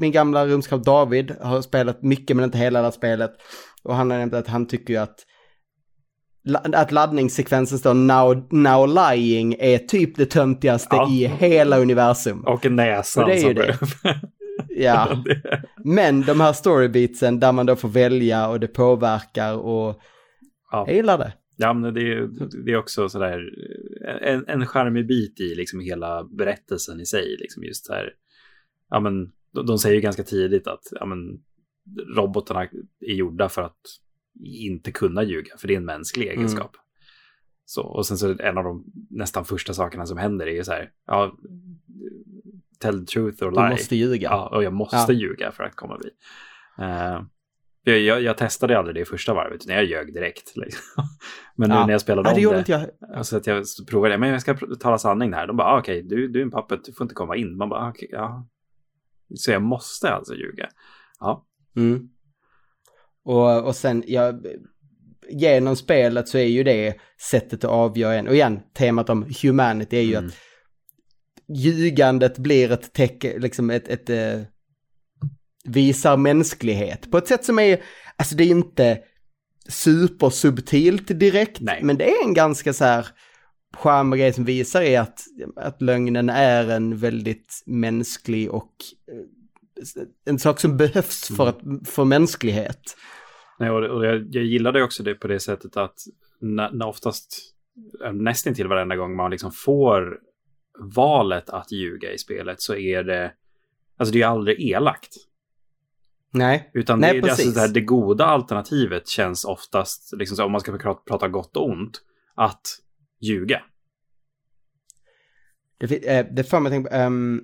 [0.00, 3.30] min gamla rumskamrat David har spelat mycket men inte hela det här spelet.
[3.82, 5.26] Och han har nämnt att han tycker ju att
[6.74, 11.10] att laddningssekvensen står now, now lying är typ det töntigaste Ja.
[11.10, 12.40] i hela universum.
[12.46, 13.22] Och en näsa.
[13.22, 13.78] Och det är ju det.
[14.68, 15.24] Ja,
[15.84, 20.00] men de här storybeatsen där man då får välja och det påverkar och
[20.72, 20.84] Ja.
[20.86, 21.32] jag gillar det.
[21.56, 22.28] Ja, men det är,
[22.64, 23.40] det är också sådär
[24.22, 27.36] en, en charmig bit i liksom hela berättelsen i sig.
[27.40, 28.10] Liksom just här,
[28.90, 29.12] ja, men,
[29.54, 31.18] de, de säger ju ganska tidigt att ja, men,
[32.16, 32.62] robotarna
[33.00, 33.80] är gjorda för att
[34.44, 36.76] inte kunna ljuga, för det är en mänsklig egenskap.
[37.64, 40.52] Så, och sen så är det en av de nästan första sakerna som händer är
[40.54, 41.36] ju så här, ja,
[42.78, 43.70] tell the truth or Du lie.
[43.70, 44.28] måste ljuga.
[44.30, 45.12] Ja, och jag måste Ja.
[45.12, 46.12] ljuga för att komma vid.
[46.86, 47.22] Eh,
[47.84, 50.56] jag, jag, jag testade aldrig det i första varvet, när jag ljög direkt.
[50.56, 50.82] Liksom.
[51.56, 51.86] Men nu Ja.
[51.86, 52.90] när jag spelade Nej, det om det, inte jag.
[53.16, 55.46] alltså att jag provade det, men jag ska tala sanning här.
[55.46, 57.56] De bara, ah, okej, du, du är en pappet, du får inte komma in.
[57.56, 58.46] Man bara, ah, okej, ja.
[59.34, 60.68] Så jag måste alltså ljuga.
[61.20, 62.08] Ja, Mm.
[63.24, 64.32] Och, och sen, ja,
[65.30, 66.96] genom spelet så är ju det
[67.30, 68.28] sättet att avgöra en.
[68.28, 70.26] Och igen, temat om humanity är ju Mm.
[70.26, 70.34] att
[71.56, 74.40] ljugandet blir ett tecken, liksom ett, ett eh,
[75.64, 77.82] visar mänsklighet på ett sätt som är,
[78.16, 78.98] alltså det är inte
[79.68, 81.80] supersubtilt direkt, Nej.
[81.82, 83.06] men det är en ganska så här
[83.76, 85.24] charmig grej som visar är att,
[85.56, 88.72] att lögnen är en väldigt mänsklig och
[89.08, 92.96] eh, en sak som behövs för, att, för mänsklighet.
[93.58, 95.94] Nej, och, och jag, jag gillade också det på det sättet att
[96.40, 97.54] när, när oftast,
[98.04, 100.18] eh, nästan till varenda gång man liksom får
[100.78, 103.32] valet att ljuga i spelet så är det,
[103.96, 105.14] alltså det är aldrig elakt.
[106.32, 107.54] Nej, Utan Nej, det, det, alltså precis.
[107.54, 111.56] det, här, det goda alternativet känns oftast, liksom så, om man ska prata, prata gott
[111.56, 112.00] och ont,
[112.34, 112.62] att
[113.20, 113.62] ljuga.
[115.78, 117.40] det, eh, det får mig tänka på, ehm,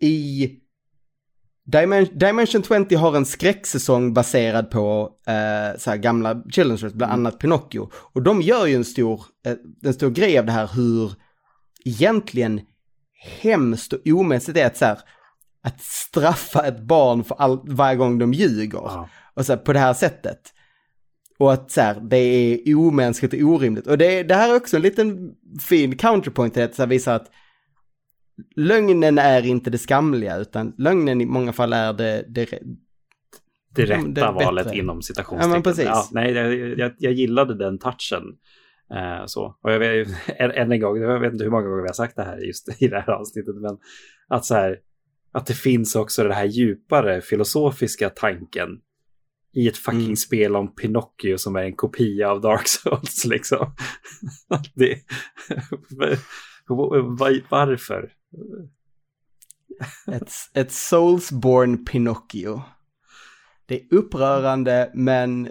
[0.00, 0.50] i
[1.72, 7.90] Dimen- Dimension 20 har en skräcksäsong baserad på eh, så gamla stories, bland annat Pinocchio.
[7.94, 11.12] Och de gör ju en stor, eh, en stor grej av det här hur
[11.84, 12.60] egentligen
[13.40, 14.98] hemskt och omänskligt det är att, så här,
[15.62, 18.78] att straffa ett barn för all, varje gång de ljuger.
[18.78, 19.08] Ja.
[19.34, 20.54] Och så här, på det här sättet.
[21.38, 23.86] Och att så här, det är omänskligt och orimligt.
[23.86, 25.34] Och det, det här är också en liten
[25.68, 27.30] fin counterpoint till det, här, visar att
[28.56, 32.50] lögnen är inte det skamliga, utan lögnen i många fall är det, det
[33.74, 34.78] Det Ja, rätta det valet bättre.
[34.78, 35.50] inom citationstecken.
[35.50, 36.12] Ja, men precis.
[36.12, 38.22] nej, jag, jag, jag gillade den touchen.
[38.94, 39.58] Eh, så.
[39.62, 40.08] Och jag vet,
[40.38, 42.38] än, än en gång, jag vet inte hur många gånger vi har sagt det här
[42.38, 43.78] just i det här avsnittet, men
[44.28, 44.78] att så här,
[45.32, 48.68] att det finns också den här djupare filosofiska tanken
[49.58, 50.16] i ett fucking Mm.
[50.16, 53.74] spel om Pinocchio som är en kopia av Dark Souls liksom.
[54.74, 54.98] det,
[56.66, 58.12] var- varför?
[60.12, 62.62] ett, ett Soulsborne Pinocchio.
[63.66, 65.48] Det är upprörande, men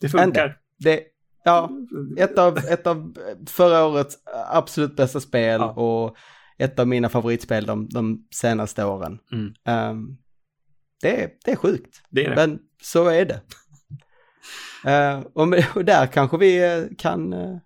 [0.00, 0.44] Det funkar.
[0.44, 0.54] Ändå.
[0.78, 1.02] det,
[1.44, 1.70] ja,
[2.18, 3.14] ett av, ett av
[3.46, 4.16] förra årets
[4.52, 5.70] absolut bästa spel Ja.
[5.72, 6.16] och
[6.58, 9.18] ett av mina favoritspel de, de senaste åren.
[9.32, 9.52] Mm.
[9.64, 10.16] Ehm,
[11.00, 12.36] det, är- det är sjukt, Det är det.
[12.36, 13.40] men så är det.
[14.86, 17.56] Eh, och, med, och där kanske vi eh, kan eh,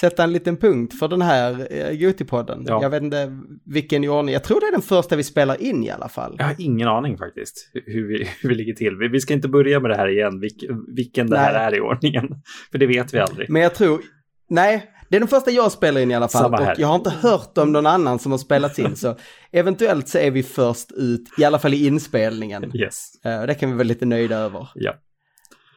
[0.00, 2.64] sätta en liten punkt för den här uh, Goti-podden.
[2.66, 2.82] Ja.
[2.82, 5.84] Jag vet inte vilken i ordning, jag tror det är den första vi spelar in
[5.84, 6.36] i alla fall.
[6.38, 8.96] Jag har ingen aning faktiskt hur vi, hur vi ligger till.
[8.96, 10.64] Vi, vi ska inte börja med det här igen, vilk,
[10.96, 11.62] vilken det här Nej.
[11.62, 12.28] är i ordningen.
[12.70, 13.50] För det vet vi aldrig.
[13.50, 14.00] Men jag tror,
[14.48, 16.54] nej, det är den första jag spelar in i alla fall.
[16.54, 18.96] Och jag har inte hört om någon annan som har spelat in.
[18.96, 19.16] Så
[19.52, 22.76] eventuellt så är vi först ut, i alla fall i inspelningen.
[22.76, 23.24] Yes.
[23.24, 24.68] Eh, det kan vi vara lite nöjda över.
[24.74, 24.94] Ja.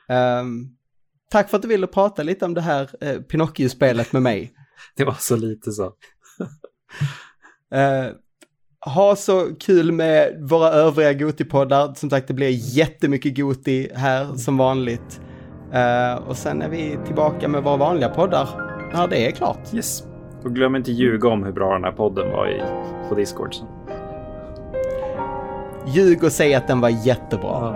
[0.09, 0.67] Ehm,
[1.31, 4.53] tack för att du ville prata lite om det här uh, Pinocchio-spelet med mig.
[4.95, 5.93] Det var så lite så.
[7.71, 8.05] Eh,
[8.85, 11.93] ha så kul med våra övriga Goti-poddar.
[11.93, 15.21] Som sagt, det blir jättemycket Goti här som vanligt.
[15.73, 19.73] Eh, och sen är vi tillbaka med våra vanliga poddar när det är klart.
[19.73, 20.03] Yes.
[20.43, 22.61] Och glöm inte ljuga om hur bra den här podden var i,
[23.09, 23.53] på Discord.
[23.53, 23.65] Så.
[25.87, 27.75] Ljug och säg att den var jättebra.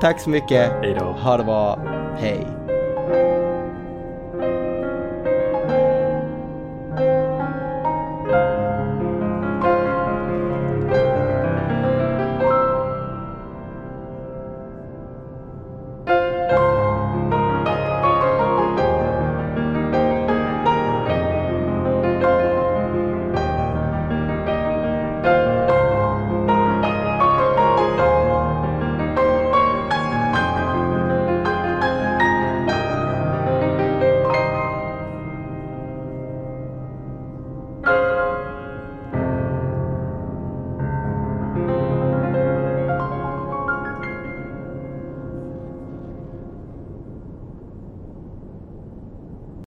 [0.00, 0.72] Tack så mycket.
[0.72, 1.04] Hej då.
[1.04, 1.78] Ha det bra.
[2.18, 2.46] Hej.